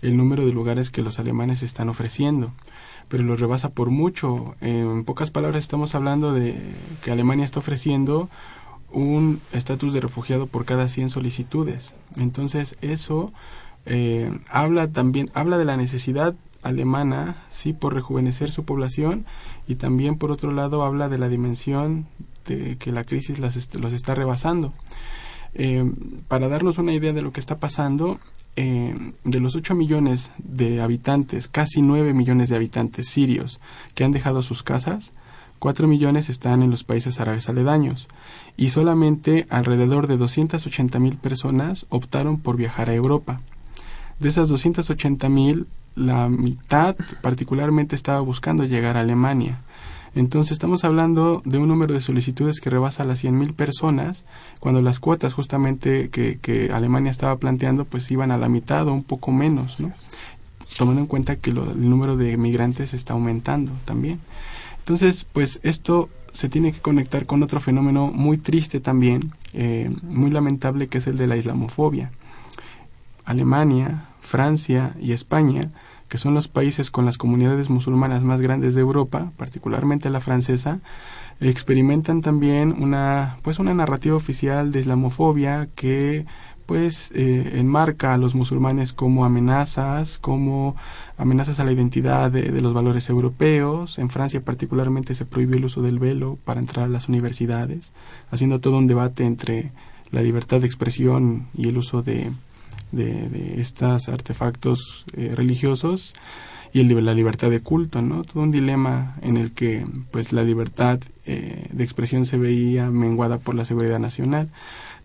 [0.02, 2.50] el número de lugares que los alemanes están ofreciendo
[3.10, 4.54] pero lo rebasa por mucho.
[4.62, 6.56] En pocas palabras estamos hablando de
[7.02, 8.30] que Alemania está ofreciendo
[8.92, 11.94] un estatus de refugiado por cada 100 solicitudes.
[12.16, 13.32] Entonces eso
[13.84, 19.24] eh, habla también habla de la necesidad alemana sí por rejuvenecer su población
[19.66, 22.06] y también por otro lado habla de la dimensión
[22.46, 24.72] de que la crisis las los está rebasando.
[25.54, 25.84] Eh,
[26.28, 28.20] para darnos una idea de lo que está pasando,
[28.56, 28.94] eh,
[29.24, 33.60] de los 8 millones de habitantes, casi 9 millones de habitantes sirios
[33.94, 35.12] que han dejado sus casas,
[35.58, 38.08] 4 millones están en los países árabes aledaños
[38.56, 43.40] y solamente alrededor de 280 mil personas optaron por viajar a Europa.
[44.18, 49.60] De esas 280 mil, la mitad particularmente estaba buscando llegar a Alemania.
[50.14, 54.24] Entonces estamos hablando de un número de solicitudes que rebasa las 100.000 personas,
[54.58, 58.92] cuando las cuotas justamente que, que, Alemania estaba planteando pues iban a la mitad o
[58.92, 59.92] un poco menos, ¿no?
[60.76, 64.20] tomando en cuenta que lo, el número de migrantes está aumentando también.
[64.78, 70.30] Entonces, pues esto se tiene que conectar con otro fenómeno muy triste también, eh, muy
[70.30, 72.10] lamentable, que es el de la islamofobia.
[73.24, 75.70] Alemania, Francia y España
[76.10, 80.80] que son los países con las comunidades musulmanas más grandes de Europa, particularmente la francesa,
[81.40, 86.26] experimentan también una pues una narrativa oficial de islamofobia que
[86.66, 90.76] pues eh, enmarca a los musulmanes como amenazas, como
[91.16, 93.98] amenazas a la identidad de, de, los valores europeos.
[93.98, 97.92] En Francia particularmente se prohibió el uso del velo para entrar a las universidades,
[98.30, 99.72] haciendo todo un debate entre
[100.12, 102.30] la libertad de expresión y el uso de,
[102.92, 106.14] de, de estos artefactos eh, religiosos
[106.72, 108.22] y el, la libertad de culto, ¿no?
[108.24, 113.38] Todo un dilema en el que pues la libertad eh, de expresión se veía menguada
[113.38, 114.48] por la seguridad nacional.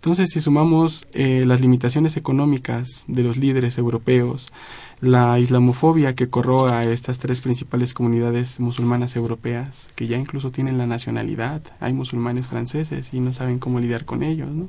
[0.05, 4.53] Entonces, si sumamos eh, las limitaciones económicas de los líderes europeos,
[5.01, 10.77] la islamofobia que corroa a estas tres principales comunidades musulmanas europeas, que ya incluso tienen
[10.77, 14.67] la nacionalidad, hay musulmanes franceses y no saben cómo lidiar con ellos, ¿no?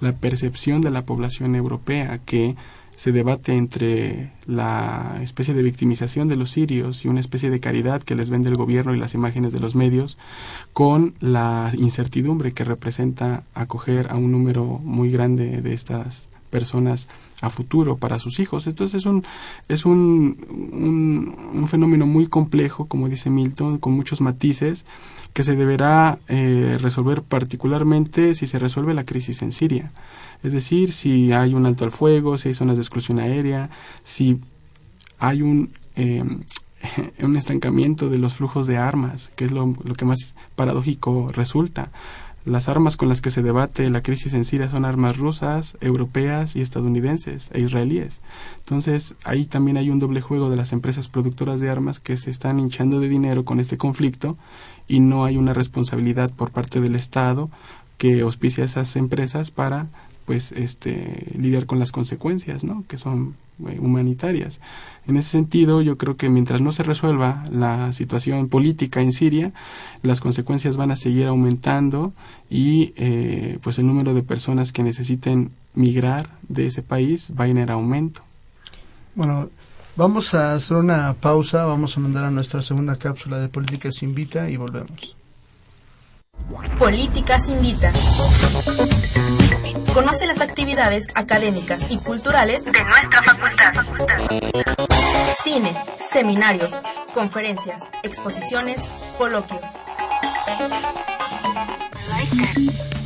[0.00, 2.56] la percepción de la población europea que
[3.00, 8.02] se debate entre la especie de victimización de los sirios y una especie de caridad
[8.02, 10.18] que les vende el gobierno y las imágenes de los medios
[10.74, 17.08] con la incertidumbre que representa acoger a un número muy grande de estas personas
[17.40, 18.66] a futuro para sus hijos.
[18.66, 19.24] Entonces es un,
[19.68, 24.84] es un, un, fenómeno muy complejo, como dice Milton, con muchos matices,
[25.32, 29.92] que se deberá eh, resolver particularmente si se resuelve la crisis en Siria.
[30.42, 33.70] Es decir, si hay un alto al fuego, si hay zonas de exclusión aérea,
[34.02, 34.40] si
[35.18, 36.24] hay un, eh,
[37.22, 41.90] un estancamiento de los flujos de armas, que es lo, lo que más paradójico resulta.
[42.46, 46.56] Las armas con las que se debate la crisis en Siria son armas rusas, europeas
[46.56, 48.22] y estadounidenses e israelíes.
[48.60, 52.30] Entonces, ahí también hay un doble juego de las empresas productoras de armas que se
[52.30, 54.38] están hinchando de dinero con este conflicto
[54.88, 57.50] y no hay una responsabilidad por parte del Estado
[57.98, 59.88] que auspicia a esas empresas para
[60.24, 63.34] pues este lidiar con las consecuencias no que son
[63.78, 64.60] humanitarias.
[65.06, 69.52] En ese sentido yo creo que mientras no se resuelva la situación política en Siria
[70.02, 72.12] las consecuencias van a seguir aumentando
[72.48, 77.48] y eh, pues el número de personas que necesiten migrar de ese país va a
[77.48, 78.22] ir en aumento.
[79.14, 79.48] Bueno
[79.96, 84.48] vamos a hacer una pausa vamos a mandar a nuestra segunda cápsula de políticas invita
[84.48, 85.16] y volvemos.
[86.78, 87.92] Políticas Invita.
[89.94, 94.14] Conoce las actividades académicas y culturales de nuestra facultad.
[95.42, 96.80] Cine, seminarios,
[97.12, 98.80] conferencias, exposiciones,
[99.18, 99.60] coloquios.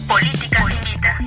[0.06, 1.18] Políticas Invita.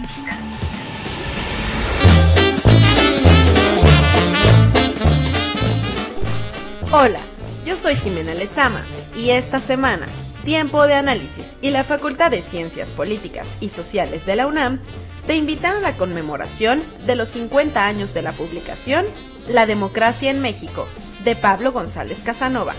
[6.91, 7.19] Hola,
[7.65, 8.85] yo soy Jimena Lezama
[9.15, 10.05] y esta semana
[10.45, 14.79] Tiempo de Análisis y la Facultad de Ciencias Políticas y Sociales de la UNAM
[15.27, 19.05] te invitan a la conmemoración de los 50 años de la publicación
[19.49, 20.87] La Democracia en México,
[21.25, 22.73] de Pablo González Casanova.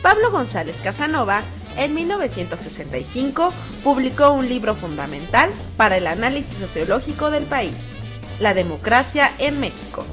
[0.00, 1.42] Pablo González Casanova,
[1.76, 3.52] en 1965,
[3.84, 8.00] publicó un libro fundamental para el análisis sociológico del país,
[8.40, 10.06] La Democracia en México.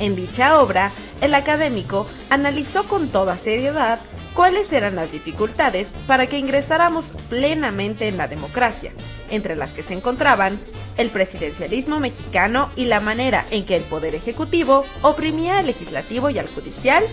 [0.00, 4.00] En dicha obra, el académico analizó con toda seriedad
[4.34, 8.92] cuáles eran las dificultades para que ingresáramos plenamente en la democracia,
[9.28, 10.58] entre las que se encontraban
[10.96, 16.38] el presidencialismo mexicano y la manera en que el Poder Ejecutivo oprimía al legislativo y
[16.38, 17.04] al judicial,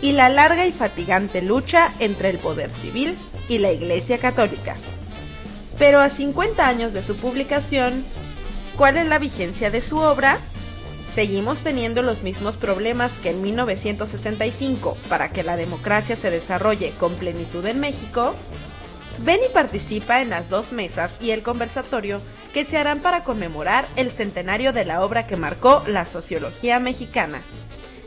[0.00, 3.18] y la larga y fatigante lucha entre el Poder Civil
[3.50, 4.76] y la Iglesia Católica.
[5.78, 8.02] Pero a 50 años de su publicación,
[8.78, 10.38] ¿cuál es la vigencia de su obra?
[11.10, 17.14] Seguimos teniendo los mismos problemas que en 1965 para que la democracia se desarrolle con
[17.16, 18.34] plenitud en México,
[19.18, 22.22] ven y participa en las dos mesas y el conversatorio
[22.54, 27.42] que se harán para conmemorar el centenario de la obra que marcó la sociología mexicana.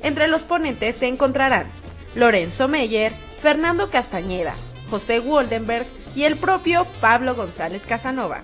[0.01, 1.71] Entre los ponentes se encontrarán
[2.15, 4.55] Lorenzo Meyer, Fernando Castañeda,
[4.89, 8.43] José Woldenberg y el propio Pablo González Casanova.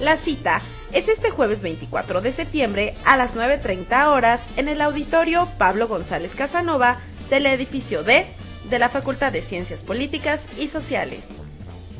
[0.00, 5.48] La cita es este jueves 24 de septiembre a las 9.30 horas en el auditorio
[5.58, 8.26] Pablo González Casanova del edificio D
[8.70, 11.28] de la Facultad de Ciencias Políticas y Sociales.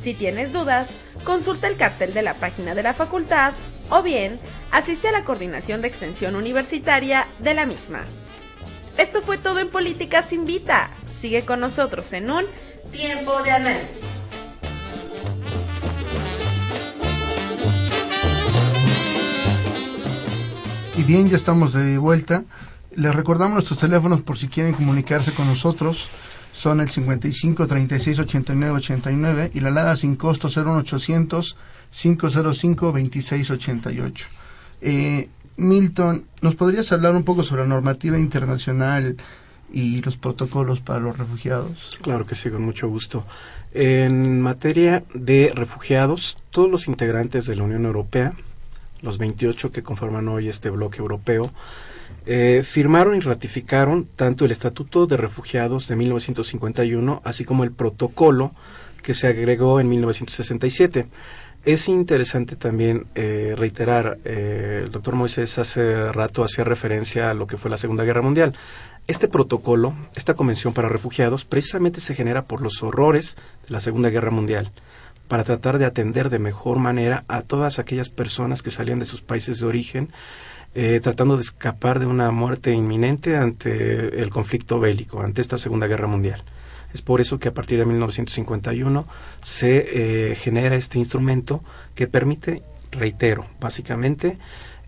[0.00, 0.90] Si tienes dudas,
[1.24, 3.52] consulta el cartel de la página de la facultad
[3.90, 4.38] o bien
[4.70, 8.04] asiste a la coordinación de extensión universitaria de la misma.
[8.96, 10.90] Esto fue todo en Políticas Invita.
[11.10, 12.44] Sigue con nosotros en un
[12.90, 14.27] tiempo de análisis.
[20.98, 22.42] Y bien, ya estamos de vuelta.
[22.96, 26.08] Les recordamos nuestros teléfonos por si quieren comunicarse con nosotros.
[26.52, 31.56] Son el 55 36 89 89 y la alada sin costo 01800
[31.92, 34.26] 505 26 88.
[34.80, 39.16] Eh, Milton, ¿nos podrías hablar un poco sobre la normativa internacional
[39.72, 41.96] y los protocolos para los refugiados?
[42.02, 43.24] Claro que sí, con mucho gusto.
[43.72, 48.32] En materia de refugiados, todos los integrantes de la Unión Europea,
[49.02, 51.50] los 28 que conforman hoy este bloque europeo,
[52.26, 58.52] eh, firmaron y ratificaron tanto el Estatuto de Refugiados de 1951, así como el protocolo
[59.02, 61.06] que se agregó en 1967.
[61.64, 67.46] Es interesante también eh, reiterar, eh, el doctor Moisés hace rato hacía referencia a lo
[67.46, 68.54] que fue la Segunda Guerra Mundial.
[69.06, 73.36] Este protocolo, esta Convención para Refugiados, precisamente se genera por los horrores
[73.66, 74.70] de la Segunda Guerra Mundial,
[75.28, 79.22] para tratar de atender de mejor manera a todas aquellas personas que salían de sus
[79.22, 80.08] países de origen,
[80.74, 85.86] eh, tratando de escapar de una muerte inminente ante el conflicto bélico, ante esta Segunda
[85.86, 86.42] Guerra Mundial.
[86.92, 89.06] Es por eso que a partir de 1951
[89.42, 91.62] se eh, genera este instrumento
[91.94, 94.38] que permite, reitero, básicamente,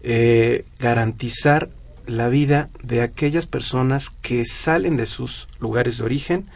[0.02, 1.68] eh, garantizar
[2.06, 6.46] la vida de aquellas personas que salen de sus lugares de origen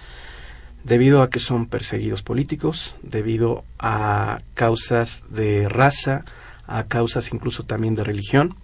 [0.85, 6.24] debido a que son perseguidos políticos, debido a causas de raza,
[6.66, 8.57] a causas incluso también de religión,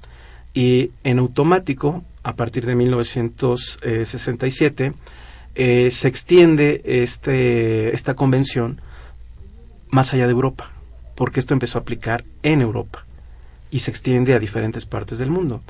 [0.52, 4.92] y en automático, a partir de 1967,
[5.54, 8.82] eh, se extiende este, esta convención
[9.90, 10.70] más allá de Europa,
[11.16, 13.06] porque esto empezó a aplicar en Europa
[13.70, 15.62] y se extiende a diferentes partes del mundo.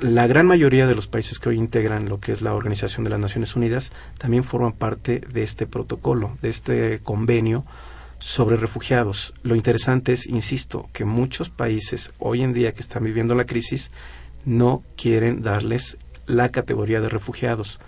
[0.00, 3.10] La gran mayoría de los países que hoy integran lo que es la Organización de
[3.10, 7.64] las Naciones Unidas también forman parte de este protocolo, de este convenio
[8.18, 9.32] sobre refugiados.
[9.42, 13.90] Lo interesante es, insisto, que muchos países hoy en día que están viviendo la crisis
[14.44, 17.80] no quieren darles la categoría de refugiados.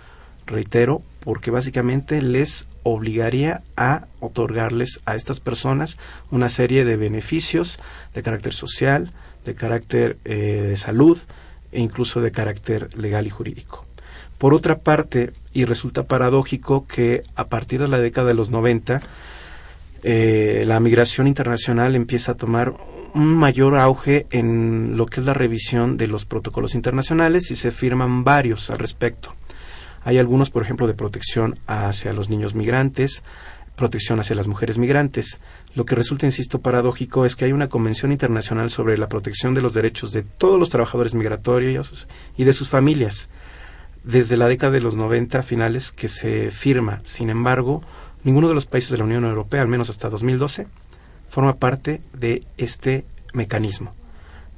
[0.47, 5.99] Reitero, porque básicamente les obligaría a otorgarles a estas personas
[6.31, 7.79] una serie de beneficios
[8.15, 9.11] de carácter social,
[9.45, 11.19] de carácter eh, de salud
[11.71, 13.85] e incluso de carácter legal y jurídico.
[14.37, 19.01] Por otra parte, y resulta paradójico que a partir de la década de los 90,
[20.03, 22.73] eh, la migración internacional empieza a tomar
[23.13, 27.71] un mayor auge en lo que es la revisión de los protocolos internacionales y se
[27.71, 29.33] firman varios al respecto.
[30.03, 33.23] Hay algunos, por ejemplo, de protección hacia los niños migrantes,
[33.79, 35.39] protección hacia las mujeres migrantes.
[35.73, 39.61] Lo que resulta, insisto, paradójico es que hay una Convención Internacional sobre la protección de
[39.61, 42.05] los derechos de todos los trabajadores migratorios
[42.37, 43.29] y de sus familias,
[44.03, 46.99] desde la década de los 90 finales que se firma.
[47.03, 47.81] Sin embargo,
[48.23, 50.67] ninguno de los países de la Unión Europea, al menos hasta 2012,
[51.29, 53.93] forma parte de este mecanismo,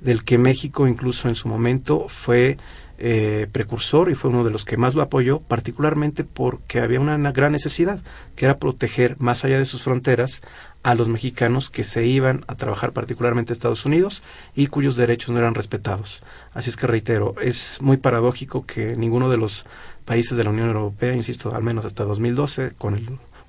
[0.01, 2.57] del que México incluso en su momento fue
[3.03, 7.31] eh, precursor y fue uno de los que más lo apoyó, particularmente porque había una,
[7.31, 7.99] gran necesidad,
[8.35, 10.43] que era proteger más allá de sus fronteras
[10.83, 14.21] a los mexicanos que se iban a trabajar particularmente a Estados Unidos
[14.55, 16.21] y cuyos derechos no eran respetados.
[16.53, 19.65] Así es que reitero, es muy paradójico que ninguno de los
[20.05, 22.93] países de la Unión Europea, insisto, al menos hasta 2012, con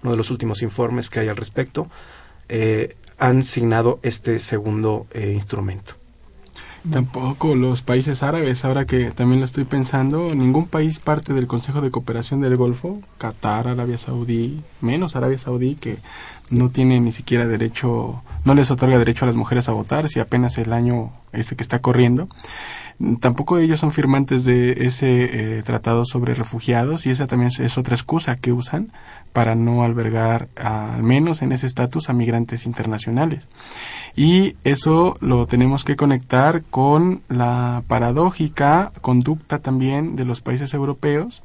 [0.02, 1.90] uno de los últimos informes que hay al respecto,
[2.48, 6.01] eh, han signado este segundo eh, instrumento.
[6.90, 11.80] Tampoco los países árabes, ahora que también lo estoy pensando, ningún país parte del Consejo
[11.80, 15.98] de Cooperación del Golfo, Qatar, Arabia Saudí, menos Arabia Saudí, que
[16.50, 20.18] no tiene ni siquiera derecho, no les otorga derecho a las mujeres a votar, si
[20.18, 22.28] apenas el año este que está corriendo.
[23.20, 27.94] Tampoco ellos son firmantes de ese eh, tratado sobre refugiados y esa también es otra
[27.94, 28.92] excusa que usan
[29.32, 33.48] para no albergar, al menos en ese estatus, a migrantes internacionales.
[34.14, 41.42] Y eso lo tenemos que conectar con la paradójica conducta también de los países europeos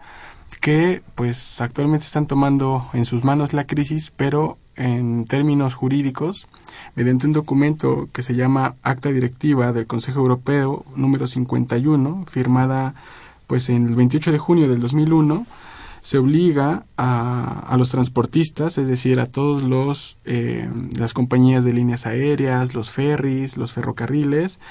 [0.61, 6.47] que pues actualmente están tomando en sus manos la crisis, pero en términos jurídicos,
[6.95, 12.95] mediante un documento que se llama Acta Directiva del Consejo Europeo número 51, firmada
[13.47, 15.45] pues en el 28 de junio del 2001,
[16.08, 21.74] se obliga a, a los transportistas, es decir, a todos los eh, las compañías de
[21.74, 24.62] líneas aéreas, los ferries, los ferrocarriles,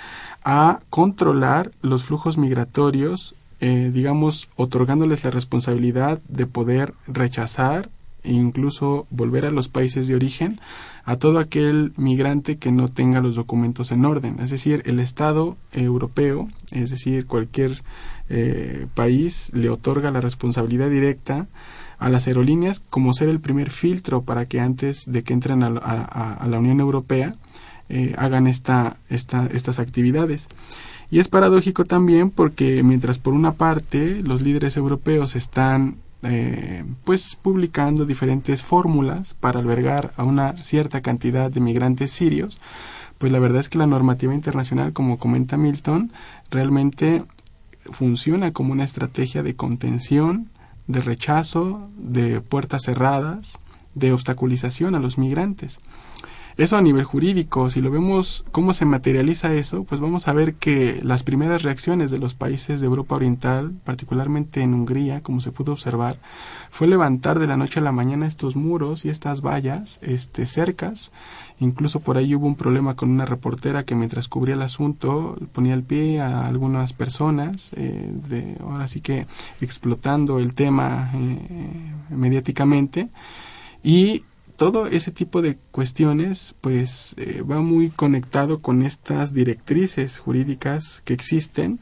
[0.45, 7.91] a controlar los flujos migratorios, eh, digamos, otorgándoles la responsabilidad de poder rechazar
[8.25, 10.59] e incluso volver a los países de origen
[11.05, 14.39] a todo aquel migrante que no tenga los documentos en orden.
[14.41, 17.83] Es decir, el Estado europeo, es decir, cualquier
[18.29, 21.47] eh, país le otorga la responsabilidad directa
[21.99, 26.47] a las aerolíneas como ser el primer filtro para que antes de que entren a,
[26.49, 27.35] la Unión Europea
[27.89, 30.49] eh, hagan esta, esta, estas actividades.
[31.11, 37.37] Y es paradójico también porque mientras por una parte los líderes europeos están eh, pues
[37.41, 42.59] publicando diferentes fórmulas para albergar a una cierta cantidad de migrantes sirios,
[43.19, 46.11] pues la verdad es que la normativa internacional, como comenta Milton,
[46.51, 47.23] realmente
[47.93, 50.49] funciona como una estrategia de contención,
[50.87, 53.59] de rechazo, de puertas cerradas,
[53.95, 55.81] de obstaculización a los migrantes.
[56.57, 60.55] Eso a nivel jurídico, si lo vemos cómo se materializa eso, pues vamos a ver
[60.55, 65.53] que las primeras reacciones de los países de Europa Oriental, particularmente en Hungría, como se
[65.53, 66.17] pudo observar,
[66.71, 71.11] fue levantar de la noche a la mañana estos muros y estas vallas, este, cercas.
[71.59, 75.73] Incluso por ahí hubo un problema con una reportera que mientras cubría el asunto ponía
[75.75, 79.27] el pie a algunas personas, eh, de, ahora sí que
[79.61, 83.09] explotando el tema eh, mediáticamente.
[83.83, 84.23] Y
[84.57, 91.15] todo ese tipo de cuestiones pues eh, va muy conectado con estas directrices jurídicas que
[91.15, 91.79] existen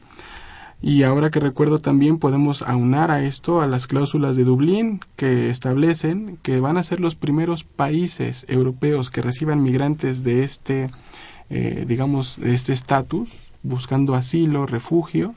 [0.81, 5.49] y ahora que recuerdo también podemos aunar a esto a las cláusulas de Dublín que
[5.49, 10.89] establecen que van a ser los primeros países europeos que reciban migrantes de este
[11.49, 13.29] eh, digamos de este estatus
[13.63, 15.33] buscando asilo refugio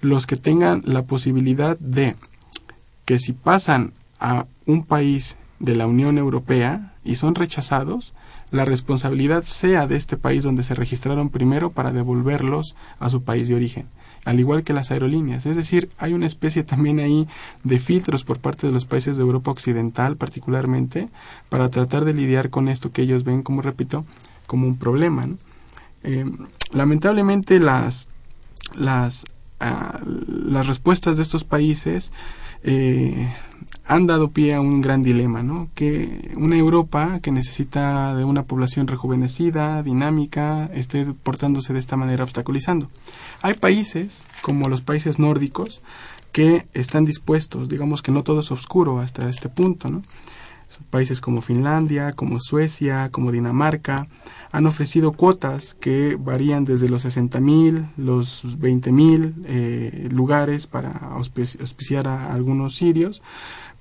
[0.00, 2.16] los que tengan la posibilidad de
[3.04, 8.14] que si pasan a un país de la Unión Europea y son rechazados,
[8.50, 13.48] la responsabilidad sea de este país donde se registraron primero para devolverlos a su país
[13.48, 13.86] de origen,
[14.24, 15.46] al igual que las aerolíneas.
[15.46, 17.26] Es decir, hay una especie también ahí
[17.64, 21.08] de filtros por parte de los países de Europa Occidental particularmente
[21.48, 24.04] para tratar de lidiar con esto que ellos ven, como repito,
[24.46, 25.28] como un problema.
[26.02, 26.24] Eh,
[26.72, 28.08] lamentablemente las,
[28.74, 29.26] las,
[29.60, 32.12] ah, las respuestas de estos países
[32.62, 33.32] eh,
[33.90, 35.68] han dado pie a un gran dilema, ¿no?
[35.74, 42.22] Que una Europa que necesita de una población rejuvenecida, dinámica, esté portándose de esta manera
[42.22, 42.88] obstaculizando.
[43.42, 45.80] Hay países, como los países nórdicos,
[46.30, 50.04] que están dispuestos, digamos que no todo es oscuro hasta este punto, ¿no?
[50.88, 54.06] países como Finlandia, como Suecia, como Dinamarca,
[54.52, 62.32] han ofrecido cuotas que varían desde los 60.000, los 20.000 eh, lugares para auspiciar a
[62.32, 63.22] algunos sirios,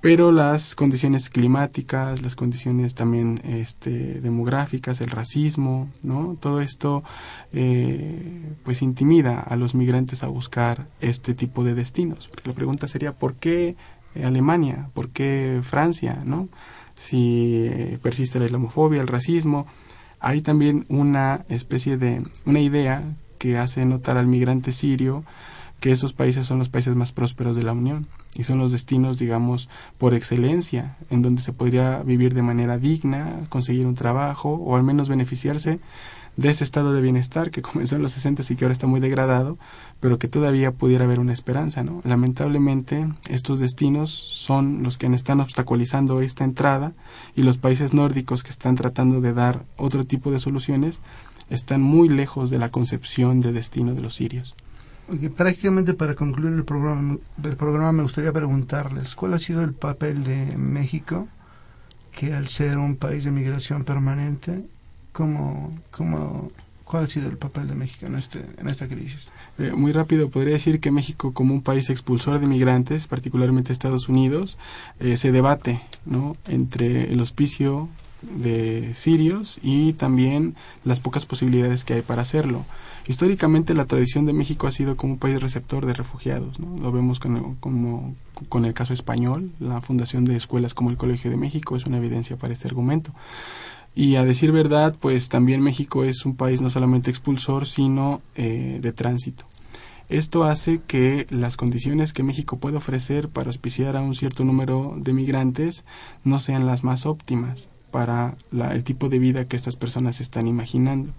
[0.02, 6.38] pero las condiciones climáticas, las condiciones también este, demográficas, el racismo, ¿no?
[6.40, 7.04] Todo esto
[7.52, 12.30] eh, pues intimida a los migrantes a buscar este tipo de destinos.
[12.30, 13.76] Porque la pregunta sería ¿por qué
[14.16, 14.90] Alemania?
[14.94, 16.20] ¿Por qué Francia?
[16.24, 16.48] ¿no?
[16.96, 19.68] Si eh, persiste la islamofobia, el racismo,
[20.22, 23.04] hay también una especie de una idea
[23.38, 25.24] que hace notar al migrante sirio
[25.80, 29.20] que esos países son los países más prósperos de la Unión y son los destinos,
[29.20, 34.76] digamos, por excelencia, en donde se podría vivir de manera digna, conseguir un trabajo o
[34.76, 35.80] al menos beneficiarse
[36.38, 39.00] de ese estado de bienestar que comenzó en los 60 y que ahora está muy
[39.00, 39.58] degradado,
[40.00, 42.02] pero que todavía pudiera haber una esperanza, ¿no?
[42.06, 46.94] Lamentablemente, estos destinos son los que están obstaculizando esta entrada
[47.36, 51.02] y los países nórdicos que están tratando de dar otro tipo de soluciones
[51.50, 54.56] están muy lejos de la concepción de destino de los sirios
[55.36, 60.24] prácticamente para concluir el programa, el programa me gustaría preguntarles cuál ha sido el papel
[60.24, 61.28] de México,
[62.12, 64.66] que al ser un país de migración permanente,
[65.12, 65.74] ¿cómo,
[66.84, 69.30] ¿cuál ha sido el papel de México en, este, en esta crisis?
[69.58, 74.10] Eh, muy rápido, podría decir que México como un país expulsor de migrantes, particularmente Estados
[74.10, 74.58] Unidos,
[75.00, 76.38] eh, se debate ¿no?
[76.46, 77.90] entre el hospicio
[78.22, 82.66] de sirios y también las pocas posibilidades que hay para hacerlo.
[83.08, 87.20] Históricamente la tradición de México ha sido como un país receptor de refugiados, lo vemos
[87.20, 88.14] con, como,
[88.50, 91.98] con el caso español, la fundación de escuelas como el Colegio de México es una
[91.98, 93.12] evidencia para este argumento.
[93.96, 98.78] Y a decir verdad, pues también México es un país no solamente expulsor, sino eh,
[98.82, 99.46] de tránsito.
[100.08, 104.94] Esto hace que las condiciones que México puede ofrecer para auspiciar a un cierto número
[104.98, 105.84] de migrantes
[106.24, 108.36] no sean las más óptimas para
[108.72, 111.12] el tipo de vida que estas personas están imaginando.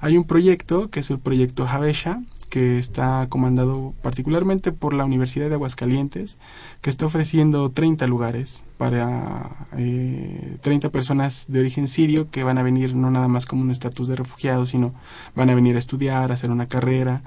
[0.00, 5.48] Hay un proyecto que es el proyecto Javesha, que está comandado particularmente por la Universidad
[5.48, 6.38] de Aguascalientes,
[6.80, 12.62] que está ofreciendo 30 lugares para eh, 30 personas de origen sirio que van a
[12.62, 14.94] venir no nada más como un estatus de refugiados, sino
[15.34, 17.22] van a venir a estudiar, a hacer una carrera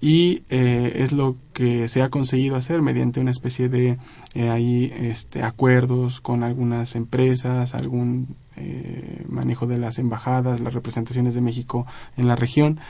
[0.00, 3.98] y eh, es lo que se ha conseguido hacer mediante una especie de
[4.34, 11.34] eh, ahí este acuerdos con algunas empresas algún eh, manejo de las embajadas las representaciones
[11.34, 11.86] de México
[12.16, 12.80] en la región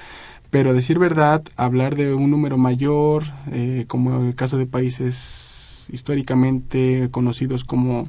[0.50, 3.24] pero decir verdad hablar de un número mayor
[3.88, 8.08] como en el caso de países históricamente conocidos como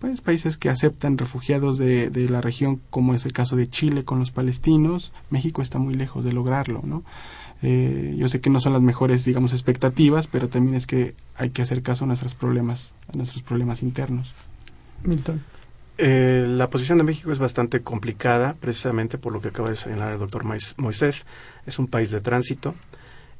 [0.00, 4.04] pues, países que aceptan refugiados de, de, la región, como es el caso de Chile
[4.04, 7.04] con los palestinos, México está muy lejos de lograrlo, ¿no?
[7.62, 11.50] Eh, yo sé que no son las mejores, digamos, expectativas, pero también es que hay
[11.50, 14.32] que hacer caso a nuestros problemas, a nuestros problemas internos.
[15.02, 15.42] Milton.
[15.96, 20.12] Eh, la posición de México es bastante complicada, precisamente por lo que acaba de señalar
[20.12, 21.26] el doctor Moisés.
[21.66, 22.74] Es un país de tránsito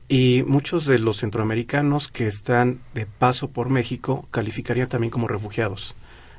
[0.09, 5.95] y muchos de los centroamericanos que están de paso por México calificarían también como refugiados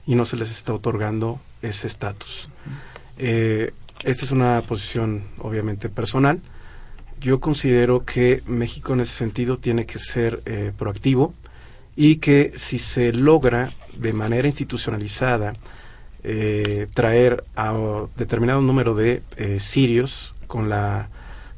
[0.05, 2.49] y no se les está otorgando ese estatus.
[3.17, 3.73] Eh,
[4.03, 6.41] esta es una posición obviamente personal.
[7.21, 11.33] Yo considero que México en ese sentido tiene que ser eh, proactivo
[11.95, 15.53] y que si se logra de manera institucionalizada
[16.23, 17.73] eh, traer a
[18.17, 19.21] determinado número de
[19.59, 21.09] sirios con la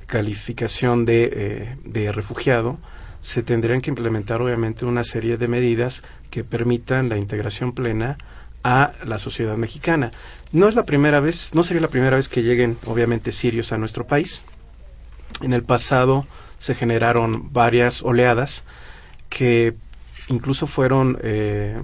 [0.05, 2.77] calificación de, de refugiado,
[3.21, 8.17] se tendrían que implementar obviamente una serie de medidas que permitan la integración plena
[8.63, 10.11] a la sociedad mexicana.
[10.51, 13.77] No es la primera vez, no sería la primera vez que lleguen, obviamente, sirios a
[13.77, 14.43] nuestro país.
[15.41, 16.25] En el pasado
[16.57, 18.63] se generaron varias oleadas
[19.29, 19.75] que
[20.29, 21.79] incluso fueron, eh,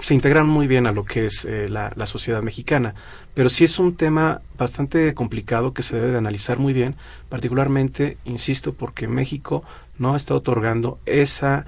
[0.00, 2.94] se integraron muy bien a lo que es eh, la, la, sociedad mexicana.
[3.34, 6.96] Pero sí es un tema bastante complicado que se debe de analizar muy bien,
[7.28, 9.64] particularmente, insisto, porque México
[9.98, 11.66] no está otorgando esa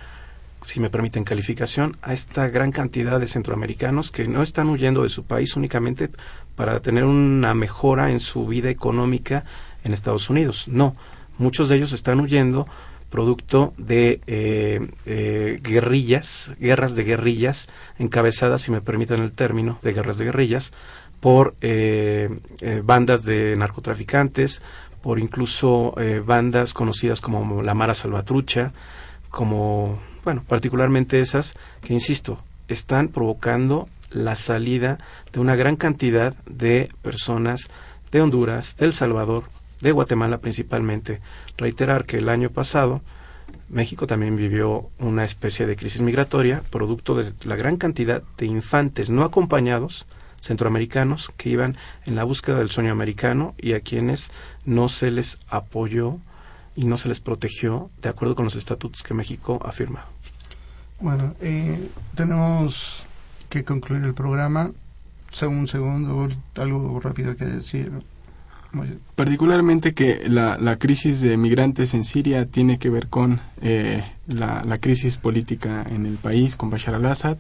[0.67, 5.09] si me permiten calificación, a esta gran cantidad de centroamericanos que no están huyendo de
[5.09, 6.11] su país únicamente
[6.55, 9.45] para tener una mejora en su vida económica
[9.83, 10.69] en Estados Unidos.
[10.69, 10.95] No,
[11.41, 12.69] muchos de ellos están huyendo
[13.11, 17.69] producto de eh, eh, guerrillas, guerras de guerrillas,
[17.99, 20.73] encabezadas, si me permiten el término, de guerras de guerrillas,
[21.19, 22.31] por eh,
[22.85, 24.63] bandas de narcotraficantes,
[25.03, 28.73] por incluso bandas conocidas como la Mara Salvatrucha,
[29.31, 32.39] como bueno, particularmente esas que, insisto,
[32.69, 34.99] están provocando la salida
[35.33, 37.71] de una gran cantidad de personas
[38.13, 39.45] de Honduras, de El Salvador,
[39.81, 41.21] de Guatemala principalmente.
[41.57, 43.01] Reiterar que el año pasado
[43.69, 49.11] México también vivió una especie de crisis migratoria, producto de la gran cantidad de infantes
[49.11, 50.07] no acompañados
[50.41, 51.77] centroamericanos que iban
[52.07, 54.31] en la búsqueda del sueño americano y a quienes
[54.65, 56.19] no se les apoyó
[56.75, 60.07] y no se les protegió de acuerdo con los estatutos que México ha firmado.
[61.01, 63.05] Bueno, eh, tenemos
[63.49, 64.73] que concluir el programa.
[65.43, 67.93] Un segundo, algo rápido que decir.
[69.17, 74.63] Particularmente que la, la, crisis de migrantes en Siria tiene que ver con eh, la,
[74.65, 77.39] la, crisis política en el país, con Bashar al-Assad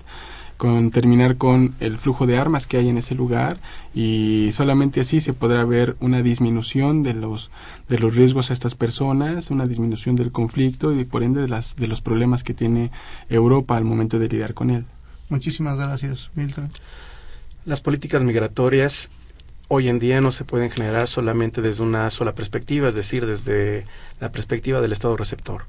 [0.60, 3.56] con terminar con el flujo de armas que hay en ese lugar
[3.94, 7.50] y solamente así se podrá ver una disminución de los
[7.88, 11.76] de los riesgos a estas personas, una disminución del conflicto y por ende de las
[11.76, 12.90] de los problemas que tiene
[13.30, 14.84] Europa al momento de lidiar con él.
[15.30, 16.70] Muchísimas gracias, Milton.
[17.64, 19.08] Las políticas migratorias
[19.72, 23.86] hoy en día no se pueden generar solamente desde una sola perspectiva, es decir, desde
[24.20, 25.64] la perspectiva del Estado receptor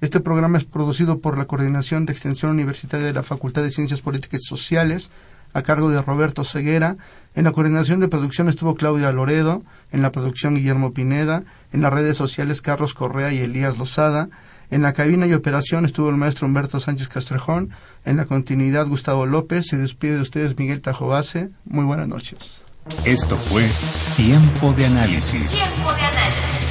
[0.00, 4.00] Este programa es producido por la Coordinación de Extensión Universitaria de la Facultad de Ciencias
[4.00, 5.10] Políticas y Sociales,
[5.52, 6.96] a cargo de Roberto Ceguera.
[7.34, 11.42] En la coordinación de producción estuvo Claudia Loredo, en la producción Guillermo Pineda,
[11.72, 14.28] en las redes sociales Carlos Correa y Elías Lozada.
[14.70, 17.70] En la cabina y operación estuvo el maestro Humberto Sánchez Castrejón.
[18.04, 19.66] En la continuidad Gustavo López.
[19.66, 21.50] Se despide de ustedes Miguel Tajobase.
[21.66, 22.62] Muy buenas noches.
[23.04, 23.68] Esto fue
[24.16, 25.50] Tiempo de Análisis.
[25.50, 26.49] Tiempo de Análisis.